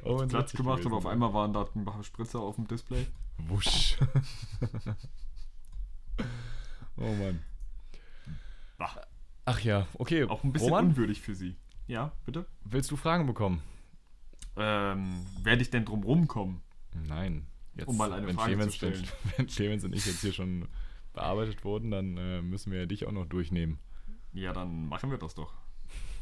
[0.04, 1.12] Oh, Platz gemacht und gewesen auf wäre.
[1.12, 3.06] einmal waren da ein paar Spritzer auf dem Display.
[3.38, 3.98] Wusch.
[7.00, 7.42] Oh Mann.
[8.78, 9.00] Bah,
[9.46, 10.24] Ach ja, okay.
[10.24, 11.56] auch ein bisschen Roman, unwürdig für sie.
[11.86, 12.46] Ja, bitte?
[12.64, 13.62] willst du Fragen bekommen?
[14.56, 16.60] Ähm, werde ich denn drum rumkommen?
[17.08, 17.46] Nein.
[17.74, 19.08] Jetzt, Um mal eine wenn Frage Clemens, zu stellen.
[19.24, 20.68] Wenn, wenn Clemens und ich jetzt hier schon
[21.12, 23.78] bearbeitet wurden, dann äh, müssen wir ja dich auch noch durchnehmen.
[24.32, 25.52] Ja, dann machen wir das doch.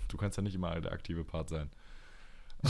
[0.09, 1.70] Du kannst ja nicht immer der aktive Part sein.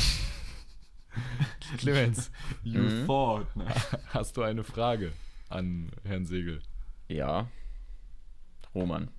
[1.78, 2.30] Clemens,
[2.62, 3.06] You Mhm.
[3.06, 3.66] thought, ne?
[4.08, 5.12] hast du eine Frage
[5.48, 6.62] an Herrn Segel?
[7.08, 7.48] Ja.
[8.78, 9.10] Roman,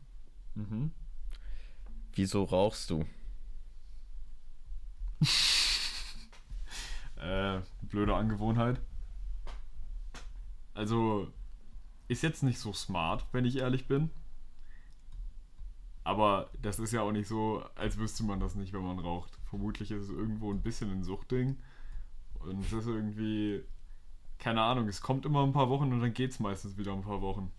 [0.55, 0.91] Mhm.
[2.15, 3.05] wieso rauchst du?
[7.21, 8.79] Äh, blöde Angewohnheit.
[10.73, 11.27] Also,
[12.07, 14.09] ist jetzt nicht so smart, wenn ich ehrlich bin.
[16.05, 19.37] Aber das ist ja auch nicht so, als wüsste man das nicht, wenn man raucht.
[19.49, 21.57] Vermutlich ist es irgendwo ein bisschen ein Suchtding.
[22.39, 23.63] Und es ist irgendwie,
[24.37, 27.01] keine Ahnung, es kommt immer ein paar Wochen und dann geht es meistens wieder ein
[27.03, 27.51] paar Wochen.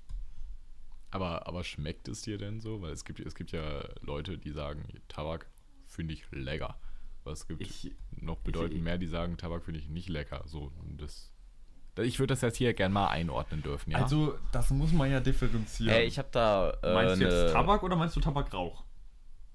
[1.13, 2.83] Aber, aber schmeckt es dir denn so?
[2.83, 5.47] Weil es gibt, es gibt ja Leute, die sagen, Tabak
[5.87, 6.79] finde ich lecker.
[7.25, 10.43] Aber es gibt Ich, noch bedeutend ich- mehr, die sagen, Tabak finde ich nicht lecker.
[10.47, 11.33] So, das,
[11.99, 13.99] ich würde das jetzt hier gerne mal einordnen dürfen, ja?
[13.99, 15.93] Also, das muss man ja differenzieren.
[15.93, 18.85] Hey, ich habe da äh, meinst du jetzt eine- Tabak oder meinst du Tabakrauch?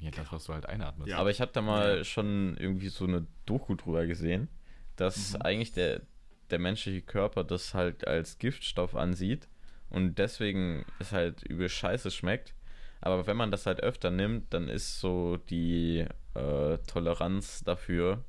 [0.00, 1.10] ja, das, was du halt einatmest.
[1.10, 1.18] Ja.
[1.18, 4.48] Aber ich habe da mal schon irgendwie so eine Doku drüber gesehen,
[4.96, 5.42] dass Mhm.
[5.42, 6.02] eigentlich der,
[6.50, 9.48] der menschliche Körper das halt als Giftstoff ansieht
[9.90, 12.54] und deswegen es halt übel scheiße schmeckt.
[13.00, 18.24] Aber wenn man das halt öfter nimmt, dann ist so die äh, Toleranz dafür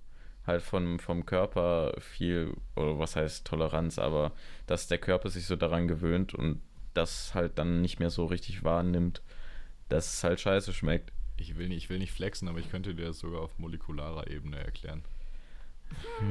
[0.46, 4.32] halt vom, vom Körper viel, oder was heißt Toleranz, aber
[4.68, 6.62] dass der Körper sich so daran gewöhnt und
[6.94, 9.22] das halt dann nicht mehr so richtig wahrnimmt,
[9.90, 11.12] dass es halt scheiße schmeckt.
[11.38, 14.30] Ich will, nicht, ich will nicht flexen, aber ich könnte dir das sogar auf molekularer
[14.30, 15.04] Ebene erklären.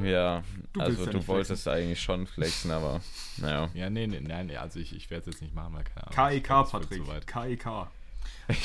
[0.03, 0.43] Ja,
[0.73, 3.01] Du also ja du wolltest eigentlich schon flexen, aber
[3.37, 3.69] naja.
[3.73, 6.07] Ja, nee, nee, nein, nee, also ich, ich werde es jetzt nicht machen, weil keine
[6.07, 6.15] Ahnung.
[6.63, 7.05] Das wird Patrick.
[7.05, 7.27] zu weit.
[7.27, 7.87] KEK.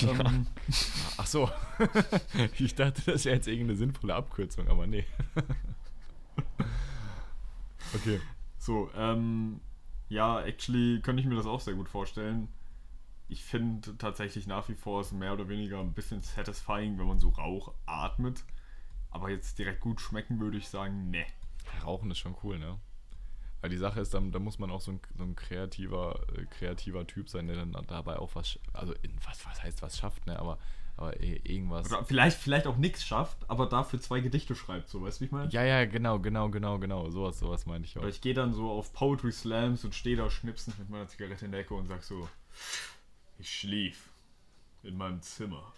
[0.02, 0.46] Ähm,
[1.16, 1.50] Ach so.
[2.58, 5.04] ich dachte, das wäre jetzt irgendeine sinnvolle Abkürzung, aber nee.
[7.94, 8.20] okay.
[8.58, 9.60] So, ähm,
[10.08, 12.48] ja, actually könnte ich mir das auch sehr gut vorstellen.
[13.28, 17.20] Ich finde tatsächlich nach wie vor es mehr oder weniger ein bisschen satisfying, wenn man
[17.20, 18.44] so Rauch atmet.
[19.14, 21.24] Aber jetzt direkt gut schmecken würde ich sagen, ne.
[21.82, 22.78] Rauchen ist schon cool, ne?
[23.62, 26.44] Weil die Sache ist, dann, da muss man auch so ein, so ein kreativer, äh,
[26.44, 30.26] kreativer Typ sein, der dann dabei auch was, also in, was, was heißt was schafft,
[30.26, 30.38] ne?
[30.38, 30.58] Aber
[30.96, 31.86] Aber irgendwas.
[31.90, 35.24] Oder vielleicht, vielleicht auch nichts schafft, aber dafür zwei Gedichte schreibt, so, weißt du, wie
[35.26, 35.50] ich meine?
[35.50, 37.10] Ja, ja, genau, genau, genau, genau.
[37.10, 38.02] Sowas, sowas meine ich auch.
[38.02, 41.46] Oder ich gehe dann so auf Poetry Slams und stehe da schnipsend mit meiner Zigarette
[41.46, 42.28] in der Ecke und sag so,
[43.38, 44.10] ich schlief
[44.82, 45.72] in meinem Zimmer.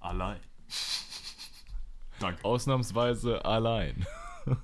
[0.00, 0.40] Allein.
[2.22, 2.44] Danke.
[2.44, 4.06] Ausnahmsweise allein.
[4.46, 4.58] Und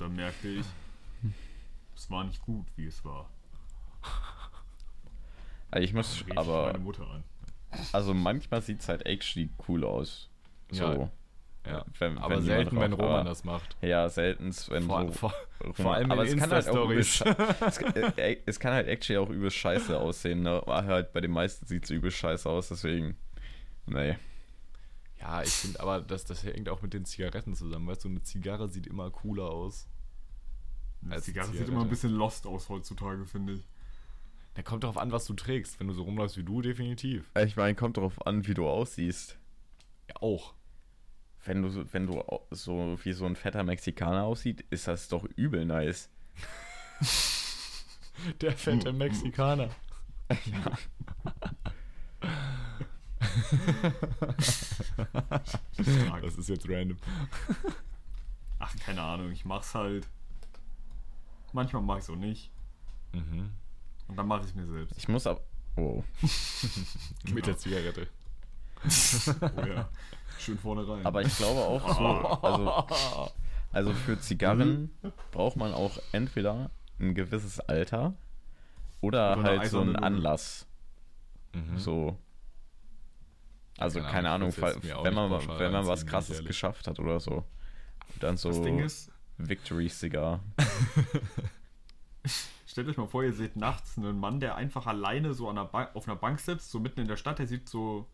[0.00, 0.66] dann merkte ich,
[1.96, 3.28] es war nicht gut, wie es war.
[5.70, 7.24] Also ich muss, ich aber, meine Mutter an.
[7.92, 10.30] also manchmal sieht es halt actually cool aus.
[10.70, 10.84] So.
[10.84, 11.10] Ja.
[11.66, 11.84] Ja.
[11.98, 13.76] Wenn- aber wenn selten, wenn Roman aber- das macht.
[13.80, 15.12] Ja, selten, wenn Vor, so.
[15.12, 17.08] vor, Roman- vor allem aber in es kann halt Insta-Stories.
[17.22, 20.50] sche- es, kann- äh, es kann halt actually auch übelst scheiße aussehen, ne?
[20.50, 23.16] Aber halt bei den meisten sieht es übelst scheiße aus, deswegen.
[23.86, 24.16] Nee.
[25.20, 27.86] Ja, ich finde aber, das, das hängt auch mit den Zigaretten zusammen.
[27.86, 29.86] Weißt du, eine Zigarre sieht immer cooler aus.
[31.02, 33.66] Die als Zigarre sieht immer ein bisschen lost aus heutzutage, finde ich.
[34.54, 35.80] Da kommt darauf an, was du trägst.
[35.80, 37.30] Wenn du so rumläufst wie du, definitiv.
[37.38, 39.36] Ich meine, kommt darauf an, wie du aussiehst.
[40.08, 40.54] Ja, auch.
[41.44, 45.24] Wenn du, so- wenn du so wie so ein fetter Mexikaner aussieht, ist das doch
[45.36, 46.08] übel nice.
[48.40, 49.70] Der fette Mexikaner.
[50.30, 50.88] Stark.
[56.22, 56.98] Das ist jetzt random.
[58.58, 60.06] Ach, keine Ahnung, ich mach's halt.
[61.52, 62.50] Manchmal mach ich's auch nicht.
[63.12, 63.50] Mhm.
[64.08, 64.96] Und dann mache ich mir selbst.
[64.98, 65.42] Ich muss ab.
[65.76, 66.02] Oh.
[67.32, 68.08] Mit der Zigarette.
[69.40, 69.88] Oh ja.
[70.38, 71.06] Schön vorne rein.
[71.06, 72.06] Aber ich glaube auch so.
[72.42, 73.28] Also,
[73.72, 74.90] also für Zigarren
[75.30, 76.70] braucht man auch entweder
[77.00, 78.12] ein gewisses Alter
[79.00, 79.96] oder, Oder halt so einen.
[79.96, 80.66] Anlass.
[81.54, 81.78] Mhm.
[81.78, 82.18] So.
[83.78, 86.48] Also Keine keine, Ahnung, Ahnung, wenn man, pauschal wenn man was krasses ehrlich.
[86.48, 87.44] geschafft hat oder so.
[88.14, 90.40] Und dann so das Ding ist, Victory Cigar.
[92.74, 95.96] stellt euch mal vor, ihr seht nachts einen Mann, der einfach alleine so an einer
[95.96, 98.08] auf einer Bank sitzt, so mitten in der Stadt, der sieht so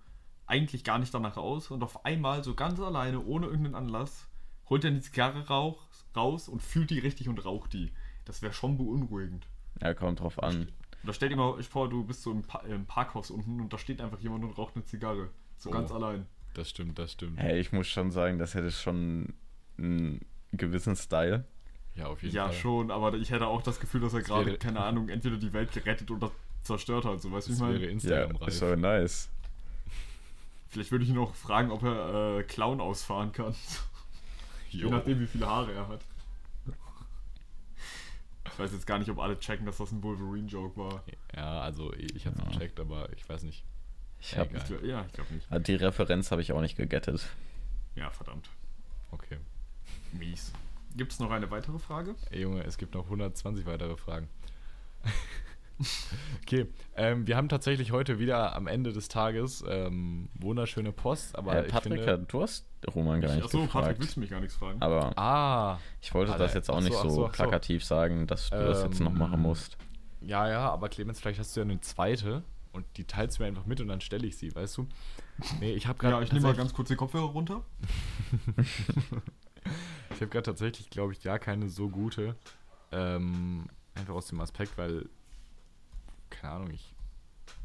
[0.46, 4.28] eigentlich gar nicht danach aus und auf einmal so ganz alleine, ohne irgendeinen Anlass,
[4.68, 5.78] holt er die Zigarre rauch,
[6.14, 7.90] raus und fühlt die richtig und raucht die.
[8.26, 9.46] Das wäre schon beunruhigend.
[9.80, 10.70] Ja, kommt drauf an.
[11.04, 13.78] Oder stell dir mal vor, du bist so im, pa im Parkhaus unten und da
[13.78, 15.30] steht einfach jemand und raucht eine Zigarre.
[15.60, 15.72] So Oh.
[15.72, 16.26] ganz allein.
[16.54, 17.38] Das stimmt, das stimmt.
[17.38, 19.32] Hey, ich muss schon sagen, das hätte schon
[19.78, 21.44] einen gewissen Style.
[21.94, 22.54] Ja, auf jeden Ja, Fall.
[22.54, 25.70] schon, aber ich hätte auch das Gefühl, dass er gerade, keine Ahnung, entweder die Welt
[25.72, 26.30] gerettet oder
[26.62, 27.20] zerstört hat.
[27.22, 27.84] So, weißt du, wie ich wäre meine?
[27.84, 28.48] Ja, Instagram-reif.
[28.48, 29.28] ist aber nice.
[30.70, 33.54] Vielleicht würde ich ihn auch fragen, ob er äh, Clown ausfahren kann.
[34.70, 36.00] Je nachdem, wie viele Haare er hat.
[38.46, 41.02] Ich weiß jetzt gar nicht, ob alle checken, dass das ein Wolverine-Joke war.
[41.34, 42.44] Ja, also ich hab's Ja.
[42.44, 43.64] gecheckt, aber ich weiß nicht.
[44.20, 44.62] Ich Ja, hab, egal.
[44.62, 45.66] Ich glaub, ja, ich glaube nicht.
[45.68, 47.26] die Referenz habe ich auch nicht gegettet.
[47.94, 48.48] Ja, verdammt.
[49.10, 49.38] Okay.
[50.12, 50.52] Mies.
[50.96, 52.14] Gibt es noch eine weitere Frage?
[52.30, 54.28] Ey, Junge, es gibt noch 120 weitere Fragen.
[56.42, 56.66] okay,
[56.96, 61.66] ähm, wir haben tatsächlich heute wieder am Ende des Tages ähm, wunderschöne Post, aber äh,
[61.66, 62.26] ich Patrick, finde...
[62.28, 63.98] du hast Roman gar nicht Achso, Patrick, gefragt.
[64.00, 64.82] willst du mich gar nichts fragen?
[64.82, 67.42] aber Ah, ich wollte Alter, das jetzt auch ach so, nicht so, so, ach so.
[67.42, 69.78] plakativ sagen, dass du das jetzt noch Ähm, machen musst.
[70.20, 72.42] ja, ja, aber Clemens, vielleicht hast du ja eine zweite
[72.72, 74.86] und die teilst du mir einfach mit und dann stelle ich sie, weißt du?
[75.60, 77.64] Nee, ich habe gerade Ja, ich nehme mal ganz kurz die Kopfhörer runter.
[80.12, 82.36] Ich habe gerade tatsächlich, glaube ich, ja keine so gute.
[82.92, 85.08] Ähm, einfach aus dem Aspekt, weil,
[86.28, 86.94] keine Ahnung, ich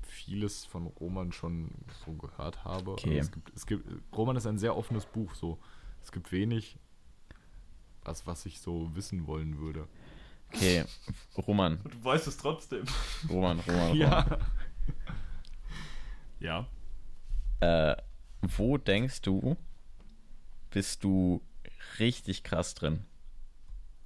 [0.03, 1.69] vieles von Roman schon
[2.05, 2.91] so gehört habe.
[2.91, 3.17] Okay.
[3.17, 5.59] Es gibt, es gibt, Roman ist ein sehr offenes Buch, so.
[6.01, 6.77] Es gibt wenig,
[8.03, 9.87] was, was ich so wissen wollen würde.
[10.53, 10.85] Okay,
[11.47, 12.85] Roman, Du weißt es trotzdem.
[13.27, 13.97] Roman, Roman, Roman.
[13.97, 14.39] Ja.
[16.45, 16.67] Ja.
[17.59, 17.95] Äh,
[18.41, 19.57] wo denkst du,
[20.69, 21.41] bist du
[21.97, 23.03] richtig krass drin?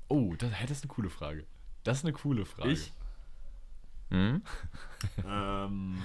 [0.07, 1.45] Oh, das, das ist eine coole Frage.
[1.83, 2.71] Das ist eine coole Frage.
[2.71, 2.93] Ich?
[4.09, 4.41] Hm?
[5.25, 6.01] Ähm,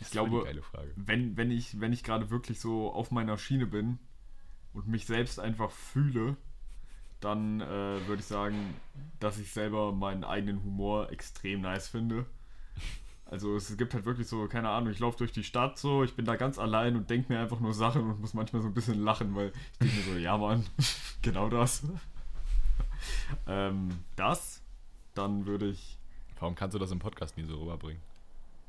[0.00, 0.92] ich glaube, geile Frage.
[0.96, 3.98] wenn, wenn ich, wenn ich gerade wirklich so auf meiner Schiene bin
[4.72, 6.36] und mich selbst einfach fühle,
[7.20, 7.66] dann äh,
[8.06, 8.74] würde ich sagen,
[9.18, 12.26] dass ich selber meinen eigenen Humor extrem nice finde.
[13.30, 16.14] Also es gibt halt wirklich so, keine Ahnung, ich laufe durch die Stadt so, ich
[16.16, 18.74] bin da ganz allein und denke mir einfach nur Sachen und muss manchmal so ein
[18.74, 20.66] bisschen lachen, weil ich denke mir so, ja Mann,
[21.22, 21.84] genau das.
[23.46, 24.62] ähm, das,
[25.14, 25.96] dann würde ich
[26.40, 28.00] Warum kannst du das im Podcast nie so rüberbringen?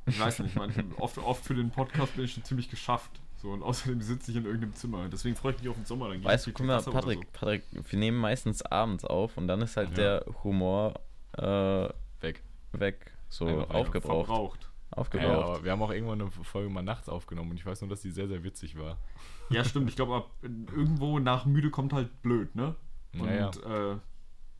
[0.06, 3.10] Ich weiß nicht, manchmal, oft, oft für den Podcast bin ich schon ziemlich geschafft.
[3.40, 5.08] So, und außerdem sitze ich in irgendeinem Zimmer.
[5.08, 6.10] Deswegen freue ich mich auf den Sommer.
[6.10, 9.76] Dann Weißt du, guck mal, Patrick, Patrick, wir nehmen meistens abends auf und dann ist
[9.76, 9.94] halt Ja.
[10.20, 10.94] der Humor
[11.38, 11.88] äh,
[12.20, 12.42] Weg.
[12.72, 13.46] weg, so.
[13.46, 13.66] So.
[13.68, 14.26] aufgebraucht.
[14.26, 14.60] Verbraucht.
[14.90, 15.30] Ja, Aufgebraucht.
[15.48, 18.02] aber wir haben auch irgendwann eine Folge mal nachts aufgenommen und ich weiß nur, dass
[18.02, 18.98] die sehr, sehr witzig war.
[19.48, 19.88] Ja, stimmt.
[19.88, 22.74] Ich glaube, ab- irgendwo nach müde kommt halt blöd, ne?
[23.14, 23.50] Und Naja.
[23.66, 23.96] äh,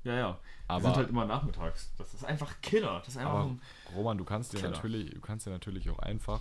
[0.04, 0.38] Ja, ja.
[0.68, 1.92] Aber- die sind halt immer nachmittags.
[1.98, 2.98] Das ist einfach Killer.
[3.00, 3.60] Das ist einfach Aber ein,
[3.94, 6.40] Roman, du kannst dir natürlich, du kannst dir natürlich auch einfach,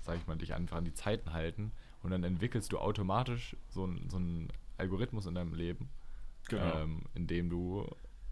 [0.00, 1.72] sag ich mal, dich einfach an die Zeiten halten
[2.02, 5.88] und dann entwickelst du automatisch so, ein, so einen Algorithmus in deinem Leben,
[6.48, 6.78] genau.
[6.80, 7.86] ähm, in dem du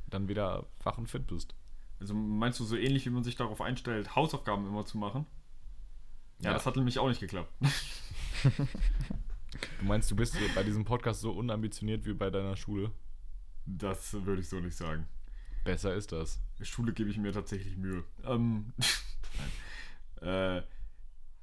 [0.09, 1.55] dann wieder wach und fit bist.
[2.01, 5.26] Also meinst du so ähnlich, wie man sich darauf einstellt, Hausaufgaben immer zu machen?
[6.40, 6.55] Ja, Ja.
[6.55, 7.53] das hat nämlich auch nicht geklappt.
[9.80, 12.92] Du meinst, du bist bei diesem Podcast so unambitioniert wie bei deiner Schule?
[13.66, 15.07] Das würde ich so nicht sagen.
[15.64, 16.40] Besser ist das.
[16.62, 18.05] Schule gebe ich mir tatsächlich Mühe.
[18.24, 18.72] Ähm,
[20.22, 20.28] nein.
[20.28, 20.62] Äh,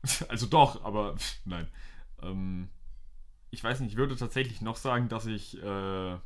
[0.30, 1.68] also doch, aber nein.
[2.22, 2.70] Ähm,
[3.52, 6.18] ich weiß nicht, ich würde tatsächlich noch sagen, dass ich äh,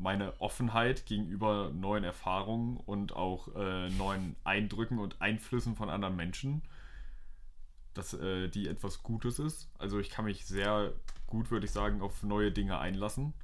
[0.00, 6.62] meine Offenheit gegenüber neuen Erfahrungen und auch äh, neuen Eindrücken und Einflüssen von anderen Menschen,
[7.94, 9.68] dass äh, die etwas Gutes ist.
[9.78, 10.92] Also ich kann mich sehr
[11.26, 13.34] gut, würde ich sagen, auf neue Dinge einlassen.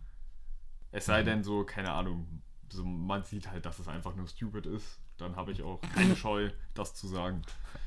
[0.92, 1.26] Es sei Mhm.
[1.26, 4.98] denn so, keine Ahnung, so man sieht halt, dass es einfach nur stupid ist.
[5.18, 7.42] Dann habe ich auch keine Scheu, das zu sagen.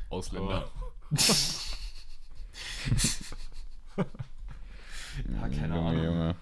[0.09, 0.69] Ausländer.
[5.27, 6.03] Ja, keine Ahnung.
[6.03, 6.35] Junge.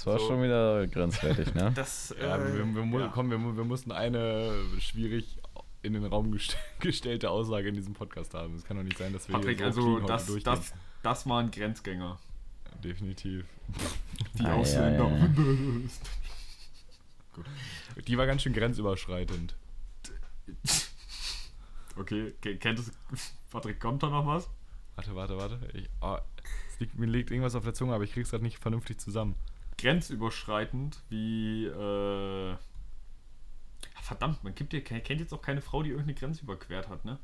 [0.00, 0.28] Das war So.
[0.28, 1.72] schon wieder grenzwertig, ne?
[1.74, 3.08] Das, Ja, äh, wir, wir, mu- ja.
[3.08, 5.36] Komm, wir, wir mussten eine schwierig
[5.82, 8.54] in den Raum gest gestellte Aussage in diesem Podcast haben.
[8.56, 10.54] Es kann doch nicht sein, dass wir Patrick, hier so also das, durchgehen.
[10.54, 10.72] das,
[11.02, 12.18] das war ein Grenzgänger.
[12.82, 13.44] Definitiv.
[14.38, 15.10] Die Ah, ja, Ausländer.
[17.36, 19.54] ja, Die war ganz schön grenzüberschreitend.
[21.96, 22.90] Okay, ke- kennt es.
[23.50, 24.48] Patrick, kommt da noch was?
[24.96, 25.58] Warte, warte, warte.
[25.74, 26.16] Ich, oh,
[26.68, 29.34] es liegt, mir liegt irgendwas auf der Zunge, aber ich krieg's gerade nicht vernünftig zusammen.
[29.80, 31.66] Grenzüberschreitend, wie.
[31.66, 32.56] Äh,
[34.10, 37.18] verdammt, man gibt kennt jetzt auch keine Frau, die irgendeine Grenze überquert hat, ne?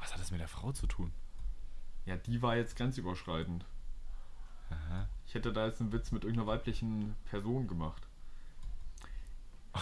[0.00, 1.12] Was hat das mit der Frau zu tun?
[2.04, 3.64] Ja, die war jetzt grenzüberschreitend.
[4.70, 5.08] Aha.
[5.26, 8.02] Ich hätte da jetzt einen Witz mit irgendeiner weiblichen Person gemacht.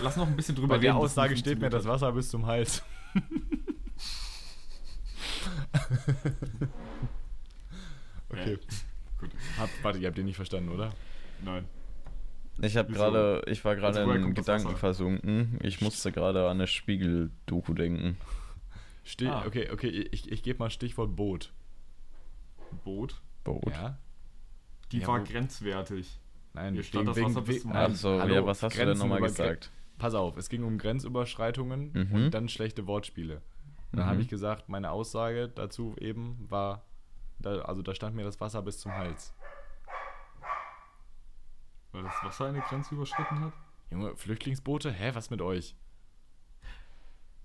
[0.00, 2.12] Lass noch ein bisschen drüber Bei der reden, bis es Aussage steht mir das Wasser
[2.12, 2.82] bis zum Hals.
[8.28, 8.58] okay.
[9.18, 9.30] Gut.
[9.58, 10.92] Hab, warte, ihr habt den nicht verstanden, oder?
[11.44, 11.66] Nein.
[12.60, 15.58] Ich habe gerade, ich war gerade Also in Gedanken versunken.
[15.62, 18.16] Ich musste gerade an eine Spiegel-Doku denken.
[19.04, 19.44] Ste Ah.
[19.46, 21.52] Okay, okay, ich, ich gebe mal Stichwort Boot.
[22.84, 23.20] Boot.
[23.44, 23.62] Boot.
[23.70, 23.98] Ja?
[24.92, 26.18] Die Ja, war wo- grenzwertig.
[26.54, 29.20] Nein, Hier stand das Wasser bis zum Also, hallo, ja, was hast du denn nochmal
[29.22, 29.70] gesagt?
[29.98, 32.14] Pass auf, es ging um Grenzüberschreitungen Mhm.
[32.14, 33.40] und dann schlechte Wortspiele.
[33.92, 34.10] Dann Mhm.
[34.10, 36.84] habe ich gesagt, meine Aussage dazu eben war,
[37.38, 39.34] da, also da stand mir das Wasser bis zum Hals.
[41.92, 43.52] Weil das Wasser eine Grenze überschritten hat?
[43.90, 44.90] Junge, Flüchtlingsboote?
[44.92, 45.74] Hä, was mit euch?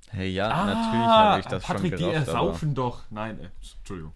[0.09, 3.03] Hey, ja, natürlich habe ich das Ah, Patrick, schon die gerafft, aber ersaufen doch.
[3.09, 4.13] Nein, äh, Entschuldigung.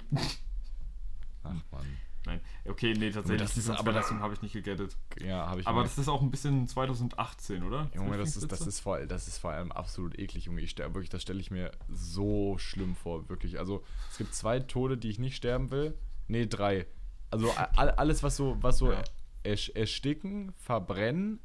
[1.43, 1.97] Ach man.
[2.25, 2.39] Nein.
[2.65, 3.41] Okay, nee, tatsächlich.
[3.41, 4.95] das ist die aber- Verletzung habe ich nicht gegettet.
[5.19, 7.89] Ja, habe ich Aber das ist auch ein bisschen 2018, oder?
[7.95, 10.61] Junge, das ist, das, ist vor, das ist vor allem absolut eklig, Junge.
[10.61, 13.57] Ich sterbe wirklich, das stelle ich mir so schlimm vor, wirklich.
[13.59, 15.97] Also, es gibt zwei Tode, die ich nicht sterben will.
[16.27, 16.85] Nee, drei.
[17.31, 19.01] Also, alles, was so, was so Ja.
[19.43, 21.39] Ersch- ersticken, verbrennen.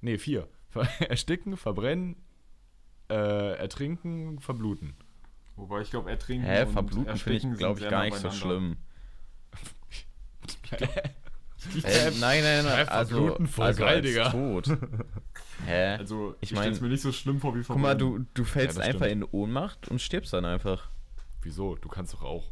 [0.00, 0.48] Nee, vier.
[1.08, 2.16] Ersticken, verbrennen,
[3.10, 4.94] äh, ertrinken, verbluten.
[5.56, 8.30] Wobei ich glaube, ertrinken Hä, und verbluten finde ersticken ich, glaube ich, gar nicht so
[8.30, 8.76] schlimm.
[11.84, 12.88] Hä, nein, nein, nein.
[12.88, 14.30] Also, verbluten voll also geil, als Digga.
[14.30, 14.66] tot.
[15.66, 15.96] Hä?
[15.96, 18.20] Also, Ich ich, stelle mein- es mir nicht so schlimm vor wie Guck mal, du,
[18.32, 19.24] du fällst das einfach stimmt.
[19.24, 20.88] in Ohnmacht und stirbst dann einfach.
[21.42, 21.76] Wieso?
[21.76, 22.50] Du kannst doch auch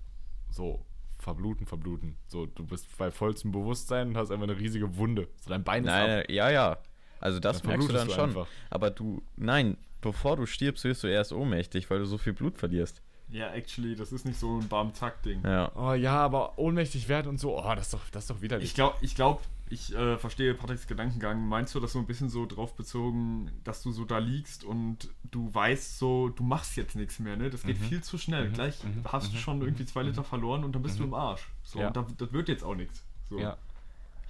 [0.51, 0.85] so
[1.19, 2.17] verbluten, verbluten.
[2.29, 5.29] So, du bist bei vollstem Bewusstsein und hast einfach eine riesige Wunde.
[5.41, 6.09] So, dein Bein ist Nein, ab.
[6.09, 6.79] nein, ja, ja.
[7.21, 8.25] Also das Dann merkst du dann du schon.
[8.31, 8.47] einfach.
[8.71, 12.59] Aber du, nein, bevor du stirbst, wirst du erst ohnmächtig, weil du so viel Blut
[12.59, 13.03] verlierst.
[13.31, 15.43] Ja, actually, das ist nicht so ein Bam-Zack-Ding.
[15.45, 15.71] Ja.
[15.75, 18.69] Oh ja, aber ohnmächtig werden und so, oh, das ist doch, das ist doch widerlich.
[18.69, 21.47] Ich glaube, ich, glaub, ich äh, verstehe Patricks Gedankengang.
[21.49, 25.11] Meinst du das so ein bisschen so drauf bezogen, dass du so da liegst und
[25.31, 27.51] du weißt so, du machst jetzt nichts mehr, ne?
[27.51, 27.85] Das geht Mhm.
[27.85, 28.49] viel zu schnell.
[28.49, 28.53] Mhm.
[28.55, 29.03] Gleich Mhm.
[29.05, 29.41] hast du Mhm.
[29.41, 31.49] schon irgendwie zwei Liter verloren und dann bist du im Arsch.
[31.63, 31.89] So, Ja.
[31.89, 33.05] und da, das wird jetzt auch nichts.
[33.29, 33.39] So.
[33.39, 33.57] ja,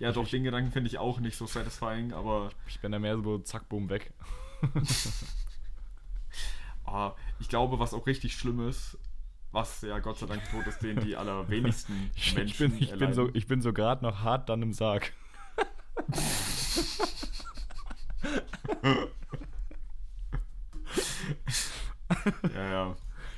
[0.01, 3.17] Ja, doch, den Gedanken finde ich auch nicht so satisfying, aber ich bin da mehr
[3.21, 4.13] so zack, boom, weg.
[6.85, 8.99] ah, ich glaube, was auch richtig schlimm ist,
[9.53, 12.99] was ja Gott sei Dank tot ist, den die allerwenigsten Ich, Menschen ich, bin, ich,
[12.99, 15.13] bin so, ich bin so gerade noch hart dann im Sarg.
[22.55, 22.97] Ja, ja.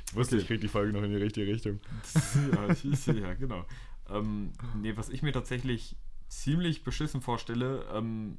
[0.08, 0.42] Ich wusste, Okay.
[0.42, 1.80] ich krieg die Folge noch in die richtige Richtung.
[2.52, 3.64] ja, ja, genau.
[4.08, 5.96] Ähm, nee, was ich mir tatsächlich
[6.28, 8.38] ziemlich beschissen vorstelle, ähm,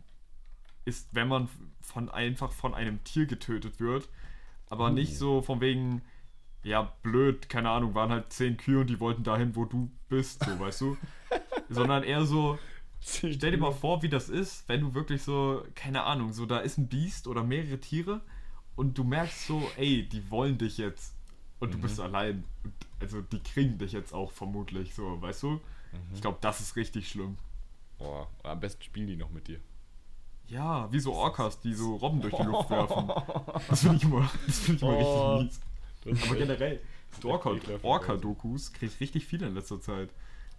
[0.86, 1.48] ist, wenn man
[1.82, 4.10] von einfach von einem Tier getötet wird,
[4.70, 4.94] aber Uh.
[4.94, 6.02] nicht so von wegen,
[6.64, 10.44] ja, blöd, keine Ahnung, waren halt zehn Kühe und die wollten dahin, wo du bist,
[10.44, 10.98] so, weißt du?
[11.70, 12.60] Sondern eher so,
[13.02, 16.60] Stell dir mal vor, wie das ist, wenn du wirklich so, keine Ahnung, so da
[16.60, 18.22] ist ein Biest oder mehrere Tiere
[18.76, 21.14] und du merkst so, ey, die wollen dich jetzt
[21.60, 22.44] und du bist allein.
[22.64, 25.60] Und also die kriegen dich jetzt auch vermutlich so, weißt du?
[26.14, 27.38] Ich glaube, das ist richtig schlimm.
[27.98, 29.60] Boah, am besten spielen die noch mit dir.
[30.48, 33.10] Ja, wie so Orcas, die so Robben durch die Luft werfen.
[33.70, 35.62] Das finde ich immer, das find ich immer Oh, richtig
[36.06, 36.24] mies.
[36.30, 36.82] Aber generell.
[37.84, 40.10] Orca-Dokus kriege ich richtig viel in letzter Zeit.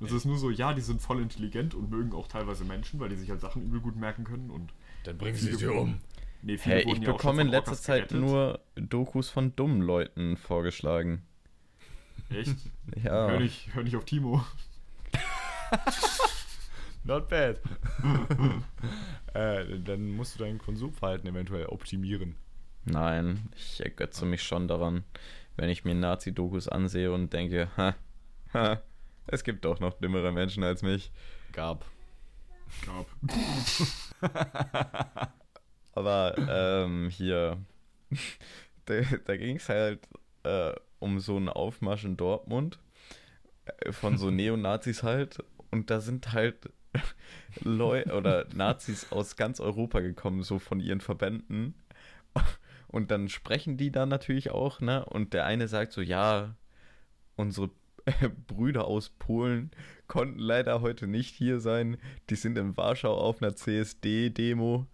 [0.02, 3.08] Das ist nur so, ja, die sind voll intelligent und mögen auch teilweise Menschen, weil
[3.08, 4.72] die sich halt Sachen übel gut merken können und
[5.04, 6.00] Dann bringen sie sie um.
[6.42, 8.20] nee, viele Hey, wurden ich ja bekomme in letzter Orcas Zeit gerettet.
[8.20, 11.22] nur Dokus von dummen Leuten vorgeschlagen.
[12.30, 12.56] Echt?
[13.02, 13.28] Ja.
[13.28, 14.44] Hör, nicht, hör nicht auf Timo.
[17.04, 17.60] Not bad.
[19.34, 22.36] äh, dann musst du dein Konsumverhalten eventuell optimieren.
[22.84, 25.04] Nein, ich ergötze mich schon daran,
[25.56, 27.94] wenn ich mir Nazi-Dokus ansehe und denke, ha,
[28.52, 28.80] ha,
[29.26, 31.12] es gibt doch noch dümmere Menschen als mich.
[31.52, 31.84] Gab.
[32.86, 33.06] Gab.
[35.94, 37.58] Aber ähm, hier,
[38.86, 38.94] da,
[39.24, 40.08] da ging es halt
[40.44, 42.78] äh, um so einen Aufmarsch in Dortmund
[43.66, 45.42] äh, von so Neonazis halt.
[45.70, 46.70] Und da sind halt
[47.60, 51.74] Leute oder Nazis aus ganz Europa gekommen, so von ihren Verbänden.
[52.88, 55.04] Und dann sprechen die da natürlich auch, ne?
[55.06, 56.54] Und der eine sagt so, ja,
[57.36, 57.70] unsere
[58.46, 59.70] Brüder aus Polen
[60.06, 61.98] konnten leider heute nicht hier sein.
[62.30, 64.86] Die sind in Warschau auf einer CSD-Demo.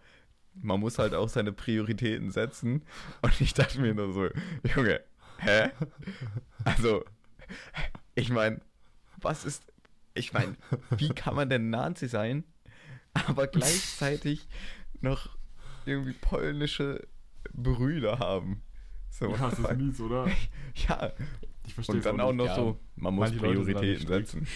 [0.54, 2.82] Man muss halt auch seine Prioritäten setzen.
[3.22, 4.28] Und ich dachte mir nur so,
[4.74, 5.00] Junge,
[5.38, 5.70] hä?
[6.64, 7.04] Also,
[8.14, 8.61] ich meine,
[9.20, 9.62] was ist.
[10.14, 10.56] Ich meine,
[10.90, 12.42] wie kann man denn Nazi sein,
[13.12, 14.48] aber gleichzeitig
[15.00, 15.36] noch
[15.86, 17.06] irgendwie polnische
[17.52, 18.62] Brüder haben?
[19.11, 20.26] So, Ja, das ist mies, oder?
[20.88, 21.12] ja,
[21.66, 24.46] Ich verstehe und dann auch noch Ja, so, man muss manche Prioritäten nicht setzen.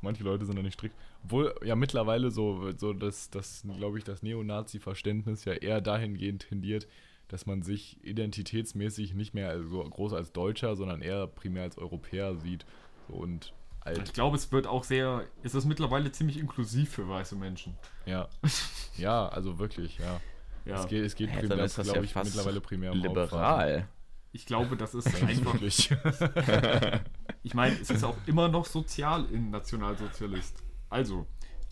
[0.00, 0.94] Manche Leute sind da nicht strikt.
[1.24, 6.86] Obwohl, ja, mittlerweile so, so das, das glaube ich, das Neonazi-Verständnis ja eher dahingehend tendiert,
[7.28, 12.36] dass man sich identitätsmäßig nicht mehr so groß als Deutscher, sondern eher primär als Europäer
[12.36, 12.64] sieht.
[13.08, 14.02] So, und alt.
[14.04, 15.24] Ich glaube, es wird auch sehr.
[15.42, 17.74] Es ist mittlerweile ziemlich inklusiv für weiße Menschen.
[18.04, 18.28] Ja.
[18.98, 20.22] Ja, also wirklich, ja.
[20.64, 20.80] Ja.
[20.80, 22.98] Es geht, es geht primär, glaube ja ich, mittlerweile primär um.
[22.98, 23.86] Liberal.
[24.36, 25.54] Ich glaube, das ist einfach.
[27.42, 30.62] Ich meine, es ist auch immer noch sozial in Nationalsozialist.
[30.90, 31.26] Also,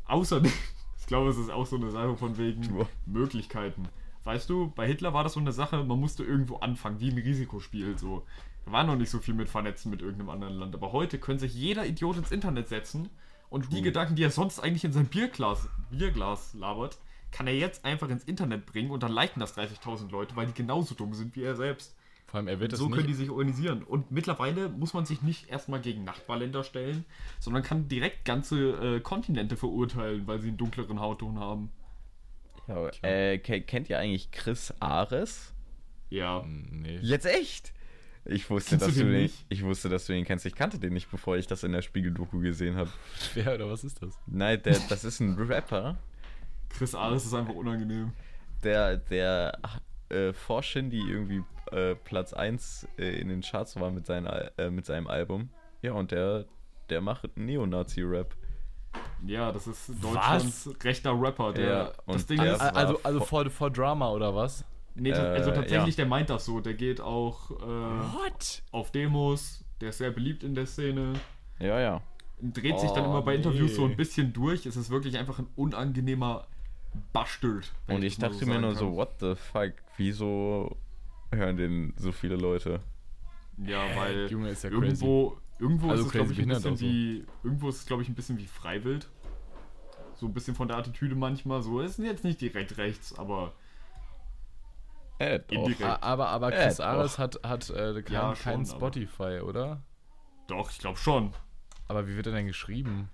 [0.07, 0.51] außerdem,
[0.99, 2.87] ich glaube, es ist auch so eine Sache von wegen Ja.
[3.07, 3.89] Möglichkeiten.
[4.23, 7.19] Weißt du, bei Hitler war das so eine Sache, man musste irgendwo anfangen, wie ein
[7.19, 7.99] Risikospiel.
[7.99, 8.25] So.
[8.65, 10.75] Da war noch nicht so viel mit Vernetzen mit irgendeinem anderen Land.
[10.75, 13.11] Aber heute können sich jeder Idiot ins Internet setzen
[13.51, 16.97] und die Gedanken, die er sonst eigentlich in sein Bierglas, Bierglas labert,
[17.31, 20.55] kann er jetzt einfach ins Internet bringen und dann liken das 30.000 Leute, weil die
[20.55, 21.95] genauso dumm sind wie er selbst.
[22.35, 22.97] Vor allem, er wird es So nicht.
[22.97, 23.85] können die sich organisieren.
[23.85, 27.05] Und mittlerweile muss man sich nicht erstmal gegen Nachbarländer stellen,
[27.39, 31.71] sondern kann direkt ganze äh, Kontinente verurteilen, weil sie einen dunkleren Hautton haben.
[32.67, 35.55] Ja, äh, ke- kennt ihr eigentlich Chris Ares?
[36.11, 36.43] Ja.
[36.43, 36.99] Hm, Nee.
[37.03, 37.73] Jetzt echt?
[38.25, 39.47] Ich wusste, Kennst dass du den den, nicht?
[39.49, 40.45] ich wusste, dass du ihn kennst.
[40.45, 42.91] Ich kannte den nicht, bevor ich das in der Spiegel-Doku gesehen habe.
[43.35, 44.19] Wer oder was ist das?
[44.27, 45.99] Nein, der, das ist ein Rapper,
[46.71, 48.11] Chris Ares ist einfach unangenehm.
[48.65, 49.57] der, der
[50.15, 51.43] äh, vor Shindy irgendwie
[51.73, 55.51] äh, Platz 1 äh, in den Charts war mit, seinen, Al- äh, mit seinem Album.
[55.83, 56.45] Ja, und der,
[56.91, 58.35] der macht Neonazi-Rap.
[59.27, 61.53] Ja, das ist Deutschlands rechter Rapper.
[61.53, 64.65] Der, Ja, das Ding ist, Also, also vor- vor, Drama oder was?
[64.95, 66.05] nee, also äh, tatsächlich, ja.
[66.05, 66.61] der meint das so.
[66.61, 68.63] Der geht auch äh, What?
[68.71, 71.15] auf Demos, der ist sehr beliebt in der Szene.
[71.59, 72.03] Ja, ja.
[72.41, 73.93] Dreht sich dann Oh, immer bei Interviews so nee.
[73.95, 74.67] ein bisschen durch.
[74.67, 76.47] Es ist wirklich einfach ein unangenehmer
[77.13, 77.73] Bastard.
[77.87, 78.79] wenn Und ich mal dachte mir sagen nur kann.
[78.79, 80.77] so, what the fuck, wieso
[81.33, 82.81] hören den so viele Leute?
[83.59, 86.77] Ja, weil Junge, ist ja irgendwo, irgendwo Also ist es, glaube crazy ich, ein bisschen
[86.77, 86.85] so.
[86.85, 89.09] wie, irgendwo ist es, glaube ich, ein bisschen wie Freiwild.
[90.17, 91.63] So ein bisschen von der Attitüde manchmal.
[91.63, 93.53] So ist jetzt nicht direkt rechts, aber
[95.19, 95.41] Äh,
[96.01, 96.85] Aber, aber Äh, Chris doch.
[96.87, 99.83] Ares hat, hat äh, kein, Ja, kein schon, aber- Spotify, oder?
[100.49, 101.33] doch, ich glaube schon.
[101.89, 103.09] Aber wie wird er denn geschrieben?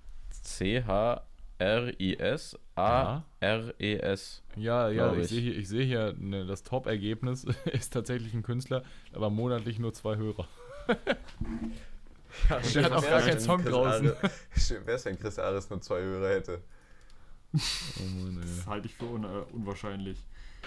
[2.77, 4.43] C-H-R-I-S-A-R-E-S.
[4.57, 5.29] Ja, ja, Glaub ich ich.
[5.31, 8.83] sehe hier, ich sehe hier ne, das Top-Ergebnis ist tatsächlich ein Künstler,
[9.13, 10.47] aber monatlich nur zwei Hörer.
[12.75, 14.05] Der hat auch gar keinen Song draußen.
[14.85, 16.61] Wäre es, wenn Chris Ares nur zwei Hörer hätte?
[17.53, 17.59] Oh
[18.23, 20.19] Mann, Das halte ich für un äh, unwahrscheinlich.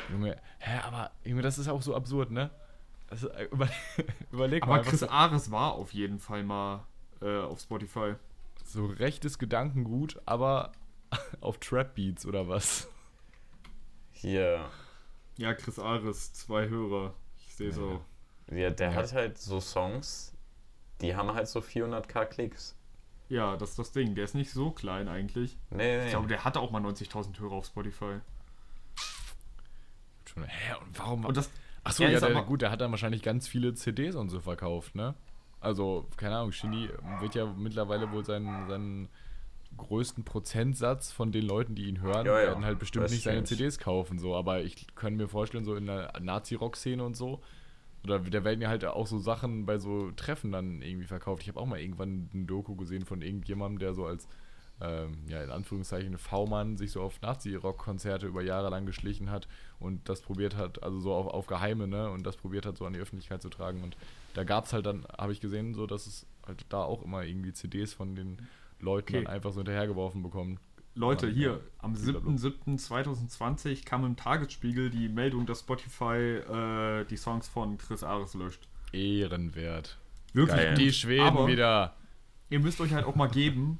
[0.09, 0.13] ey.
[0.13, 2.49] Junge, hä, aber Junge, das ist auch so absurd, ne?
[3.09, 3.69] Also, äh, über,
[4.31, 6.83] überleg mal, Aber Chris Ares war auf jeden Fall mal
[7.21, 8.15] äh, auf Spotify.
[8.65, 10.73] so rechtes Gedankengut, aber
[11.41, 12.87] auf Trap-Beats oder was?
[14.11, 14.69] Hier.
[15.37, 17.13] Ja, Chris Ares, zwei Hörer.
[17.37, 18.01] Ich sehe so.
[18.51, 20.33] Ja, der hat halt so Songs,
[21.01, 22.75] die haben halt so 400k Klicks.
[23.29, 24.15] Ja, das ist das Ding.
[24.15, 25.57] Der ist nicht so klein eigentlich.
[25.71, 28.19] Nee, Ich glaube, der hatte auch mal 90.000 Hörer auf Spotify.
[30.25, 31.25] Schon, hä, und warum?
[31.25, 31.49] Und das,
[31.83, 34.95] Achso, ja, der, aber- gut, der hat dann wahrscheinlich ganz viele CDs und so verkauft,
[34.95, 35.15] ne?
[35.59, 36.89] Also, keine Ahnung, Shindy
[37.21, 39.09] wird ja mittlerweile wohl seinen, seinen
[39.77, 43.23] größten Prozentsatz von den Leuten, die ihn hören, Ja, ja, werden halt bestimmt das nicht
[43.23, 43.43] seine.
[43.43, 44.35] CDs kaufen, so.
[44.35, 47.41] Aber ich kann mir vorstellen, so in der Nazi-Rock-Szene und so,
[48.03, 51.43] oder da werden ja halt auch so Sachen bei so Treffen dann irgendwie verkauft.
[51.43, 54.27] Ich habe auch mal irgendwann ein Doku gesehen von irgendjemandem, der so als,
[54.81, 59.47] ähm, ja, in Anführungszeichen V-Mann sich so auf Nazi-Rock-Konzerte über Jahre lang geschlichen hat
[59.79, 62.85] und das probiert hat, also so auf, auf Geheime, ne, und das probiert hat, so
[62.85, 63.83] an die Öffentlichkeit zu tragen.
[63.83, 63.95] Und
[64.33, 67.23] da gab es halt dann, habe ich gesehen, so, dass es halt da auch immer
[67.23, 68.37] irgendwie CDs von den
[68.83, 69.23] Leuten Okay.
[69.23, 70.59] dann einfach so hinterhergeworfen bekommen.
[70.95, 72.29] Leute, hier, am Blablabla.
[72.33, 78.67] 7.7.2020 kam im Tagesspiegel die Meldung, dass Spotify äh, die Songs von Chris Ares löscht.
[78.91, 79.97] Ehrenwert.
[80.33, 80.75] Wirklich Geil.
[80.75, 81.95] Die Schweden Aber wieder.
[82.49, 83.79] ihr müsst euch halt auch mal geben.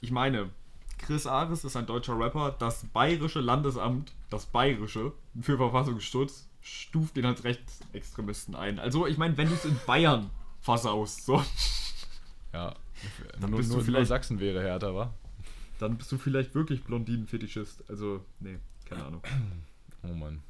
[0.00, 0.50] Ich meine,
[0.98, 2.54] Chris Ares ist ein deutscher Rapper.
[2.58, 8.78] Das bayerische Landesamt, das bayerische, für Verfassungsschutz, stuft ihn als Rechtsextremisten ein.
[8.78, 10.28] Also, ich meine, wenn du es in Bayern
[10.60, 11.42] versaust, so,
[12.52, 12.74] Ja.
[13.40, 15.14] Dann nur, bist du nur, nur vielleicht- Sachsen wäre härter, wa?
[15.78, 17.88] dann bist du vielleicht wirklich Blondinenfetischist.
[17.88, 19.22] Also, nee, keine Ahnung.
[20.04, 20.42] Oh Mann.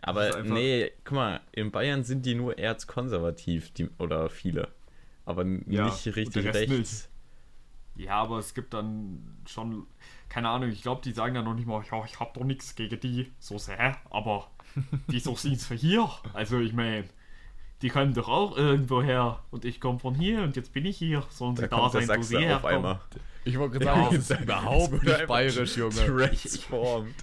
[0.00, 4.68] Aber ist nee, guck mal, in Bayern sind die nur erzkonservativ, die, oder viele.
[5.26, 7.10] Aber Ja, nicht richtig rechts.
[7.96, 9.86] Ja, aber es gibt dann schon,
[10.30, 12.74] keine Ahnung, ich glaube, die sagen dann noch nicht mal, ja, ich hab doch nichts
[12.74, 14.50] gegen die, so sehr, aber
[15.06, 16.08] wieso sind sie hier?
[16.32, 17.04] Also ich meine,
[17.84, 20.96] die kommen doch auch irgendwo her und ich komme von hier und jetzt bin ich
[20.96, 22.74] hier, sollen sie Da da, kommt der sein, wo sie auf herkommen.
[22.76, 23.00] einmal.
[23.44, 25.94] Ich wollte gerade Ja, sagen, das ist überhaupt nicht bayerisch, Junge.
[26.30, 27.14] Transformed.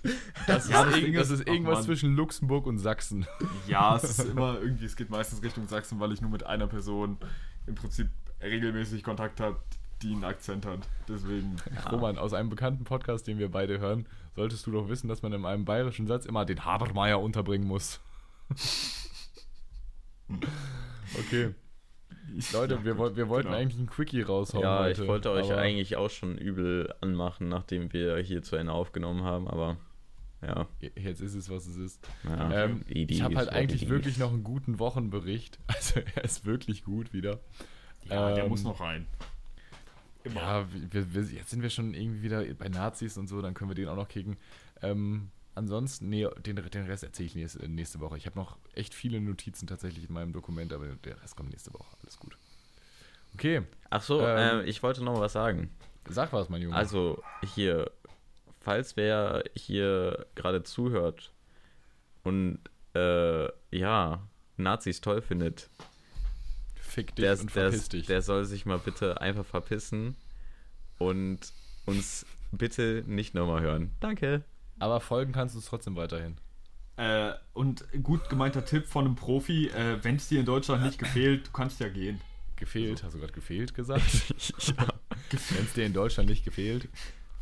[0.46, 1.84] Das, Ja, ist, das ist- ach, irgendwas Mann.
[1.86, 3.26] zwischen Luxemburg und Sachsen.
[3.68, 6.68] Ja, es ist immer irgendwie, es geht meistens Richtung Sachsen, weil ich nur mit einer
[6.68, 7.18] Person
[7.66, 8.08] im Prinzip
[8.40, 9.58] regelmäßig Kontakt habe,
[10.04, 10.88] die einen Akzent hat.
[11.08, 11.56] Deswegen,
[11.92, 14.06] Roman, aus einem bekannten Podcast, den wir beide hören,
[14.36, 18.00] solltest du doch wissen, dass man in einem bayerischen Satz immer den Habermeier unterbringen muss.
[21.20, 21.54] Okay.
[22.54, 23.60] Leute, wir, wir wollten genau.
[23.60, 24.64] eigentlich einen Quickie raushauen.
[24.64, 28.72] Ja, heute, ich wollte euch eigentlich auch schon übel anmachen, nachdem wir hier zu Ende
[28.72, 29.78] aufgenommen haben, aber
[30.42, 30.68] ja.
[30.96, 32.08] Jetzt ist es, was es ist.
[32.24, 32.66] ja.
[32.66, 35.60] Ähm, ich habe halt eigentlich wirklich noch einen guten Wochenbericht.
[35.68, 37.40] Also er ist wirklich gut wieder.
[38.06, 39.08] ja, der Ähm, muss noch rein.
[40.24, 40.42] Immer.
[40.42, 43.70] Ja, wir, wir, jetzt sind wir schon irgendwie wieder bei Nazis und so, dann können
[43.70, 44.38] wir den auch noch kicken.
[44.82, 48.18] Ähm, ansonsten, nee, den, den Rest erzähle ich nächste, nächste Woche.
[48.18, 51.74] Ich habe noch echt viele Notizen tatsächlich in meinem Dokument, aber der Rest kommt nächste
[51.74, 51.96] Woche.
[52.02, 52.38] Alles gut.
[53.34, 55.70] Okay, Ach so, Ähm, äh, ich wollte noch was sagen.
[56.10, 56.76] sag was, mein Junge.
[56.76, 57.22] Also
[57.54, 57.90] hier,
[58.60, 61.32] falls wer hier gerade zuhört
[62.24, 62.60] und
[62.94, 64.28] äh, ja,
[64.58, 65.70] Nazis toll findet,
[66.76, 68.06] Fick dich der, und der, verpiss dich.
[68.06, 70.16] der soll sich mal bitte einfach verpissen
[70.98, 71.40] und
[71.86, 73.92] uns bitte nicht nochmal hören.
[74.02, 74.44] Danke.
[74.82, 76.38] Aber folgen kannst du es trotzdem weiterhin.
[76.98, 81.00] Äh, und gut gemeinter Tipp von einem Profi, äh, wenn es dir in Deutschland nicht
[81.00, 82.20] gefällt, du kannst ja gehen.
[82.58, 84.04] Gefehlt, hast du gerade gefehlt gesagt?
[84.68, 84.88] ja.
[85.30, 86.90] Wenn es dir in Deutschland nicht gefehlt.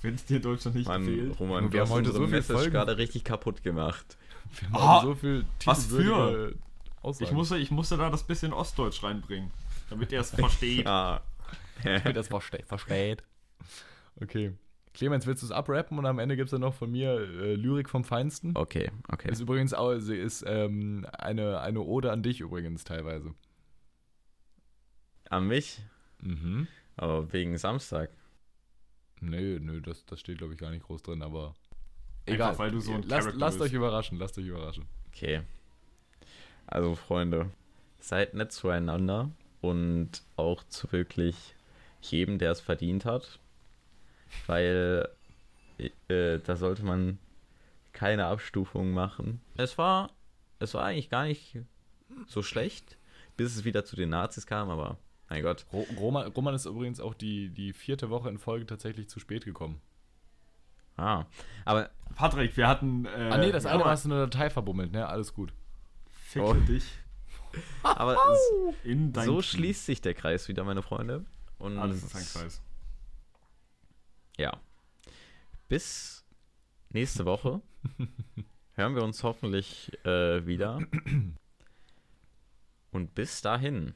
[0.02, 1.40] Wenn es dir in Deutschland nicht Mann, gefällt.
[1.40, 2.72] Roman, Wir du haben hast heute so viel Message Folgen.
[2.72, 4.18] gerade richtig kaputt gemacht.
[4.60, 6.54] Wir haben Ah, heute so viel was für?
[7.02, 7.26] Aussagen.
[7.26, 9.52] Ich musste, ich musste da das bisschen Ostdeutsch reinbringen,
[9.90, 10.86] damit er es versteht.
[10.88, 11.22] Ah.
[11.84, 13.24] mir das verste versteht.
[14.22, 14.54] Okay.
[15.00, 17.56] Clemens, willst du es abrappen und am Ende gibt es dann noch von mir äh,
[17.56, 18.54] Lyrik vom Feinsten?
[18.58, 19.32] okay, okay.
[19.32, 23.34] Ist übrigens auch, sie ist ähm, eine, eine Ode an dich übrigens teilweise.
[25.30, 25.80] An mich?
[26.22, 26.68] Mhm.
[26.98, 28.10] Aber wegen Samstag.
[29.22, 31.56] Nö, nö, das, das steht glaube ich gar nicht groß drin, aber
[32.28, 34.86] Einfach, weil du so ein lasst, lasst euch überraschen, lasst euch überraschen.
[35.08, 35.44] Okay.
[36.68, 37.50] Also, Freunde,
[38.02, 39.32] seid nett zueinander
[39.62, 41.56] und auch zu wirklich
[42.02, 43.40] jedem, der es verdient hat.
[44.48, 45.10] Weil
[46.08, 47.20] äh, da sollte man
[47.94, 49.42] keine Abstufung machen.
[49.58, 50.12] Es war,
[50.60, 51.58] es war eigentlich gar nicht
[52.28, 52.98] so schlecht,
[53.38, 54.98] bis es wieder zu den Nazis kam, aber
[55.30, 55.66] mein Gott.
[55.72, 59.46] Ro Roman, Roman ist übrigens auch die, die vierte Woche in Folge tatsächlich zu spät
[59.46, 59.82] gekommen.
[60.98, 61.26] Ah,
[61.66, 63.06] aber Patrick, wir hatten.
[63.06, 65.08] Äh, ah nee, das eine hast du in eine Datei verbummelt, ne?
[65.08, 65.54] Alles gut.
[66.10, 66.54] Ficke Oh.
[66.54, 66.84] dich
[67.84, 68.18] aber
[69.26, 71.26] so schließt sich der Kreis wieder, meine Freunde.
[71.58, 72.62] Und Alles ist ein Kreis.
[74.40, 74.58] Ja.
[75.68, 76.26] Bis
[76.92, 77.62] nächste Woche
[78.74, 80.80] hören wir uns hoffentlich äh, wieder.
[82.92, 83.94] Und bis dahin,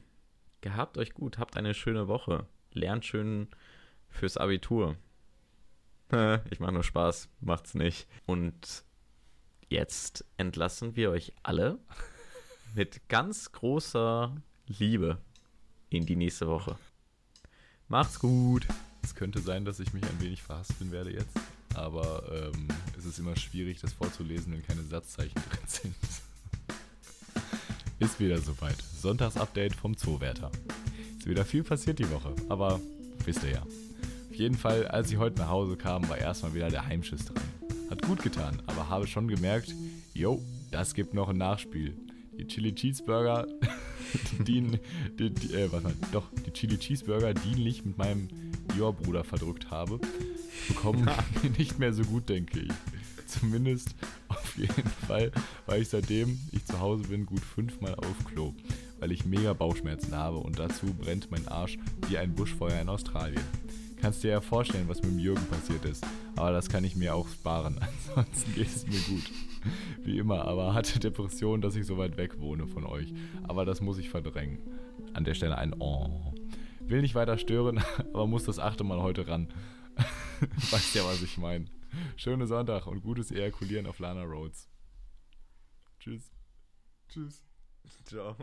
[0.60, 2.46] gehabt euch gut, habt eine schöne Woche.
[2.72, 3.48] Lernt schön
[4.10, 4.96] fürs Abitur.
[6.50, 8.06] Ich mache nur Spaß, macht's nicht.
[8.24, 8.84] Und
[9.68, 11.80] jetzt entlassen wir euch alle
[12.74, 14.36] mit ganz großer
[14.66, 15.18] Liebe
[15.88, 16.78] in die nächste Woche.
[17.88, 18.68] Macht's gut.
[19.04, 21.36] Es könnte sein, dass ich mich ein wenig verhaspeln werde jetzt.
[21.74, 25.94] Aber ähm, es ist immer schwierig, das vorzulesen, wenn keine Satzzeichen drin sind.
[27.98, 28.76] ist wieder soweit.
[29.00, 30.50] Sonntagsupdate vom Zoowärter.
[31.18, 32.80] Ist wieder viel passiert die Woche, aber
[33.26, 33.62] wisst ihr ja.
[33.62, 37.44] Auf jeden Fall, als ich heute nach Hause kam, war erstmal wieder der Heimschiss dran.
[37.90, 39.74] Hat gut getan, aber habe schon gemerkt,
[40.14, 40.40] yo,
[40.70, 41.94] das gibt noch ein Nachspiel.
[42.38, 43.46] Die Chili Cheeseburger
[44.38, 44.78] dienen,
[45.18, 48.28] die, die, äh, was mal, doch, die Chili Cheeseburger, die ich mit meinem
[48.74, 50.00] Dior-Bruder verdrückt habe,
[50.68, 52.72] bekommen mir nicht mehr so gut, denke ich.
[53.26, 53.94] Zumindest
[54.28, 55.32] auf jeden Fall,
[55.66, 58.54] weil ich seitdem ich zu Hause bin, gut fünfmal auf Klo.
[59.00, 63.42] Weil ich mega Bauchschmerzen habe und dazu brennt mein Arsch wie ein Buschfeuer in Australien.
[64.00, 66.04] Kannst dir ja vorstellen, was mit dem Jürgen passiert ist.
[66.36, 67.80] Aber das kann ich mir auch sparen.
[68.14, 69.32] Ansonsten geht es mir gut.
[70.04, 73.14] Wie immer, aber hatte Depression, dass ich so weit weg wohne von euch.
[73.44, 74.58] Aber das muss ich verdrängen.
[75.14, 76.34] An der Stelle ein Oh.
[76.86, 77.78] Will nicht weiter stören,
[78.12, 79.52] aber muss das achte Mal heute ran.
[80.70, 81.66] weißt ja, was ich meine.
[82.16, 84.68] Schönen Sonntag und gutes Ejakulieren auf Lana Roads.
[85.98, 86.32] Tschüss.
[87.08, 87.42] Tschüss.
[88.04, 88.36] Ciao.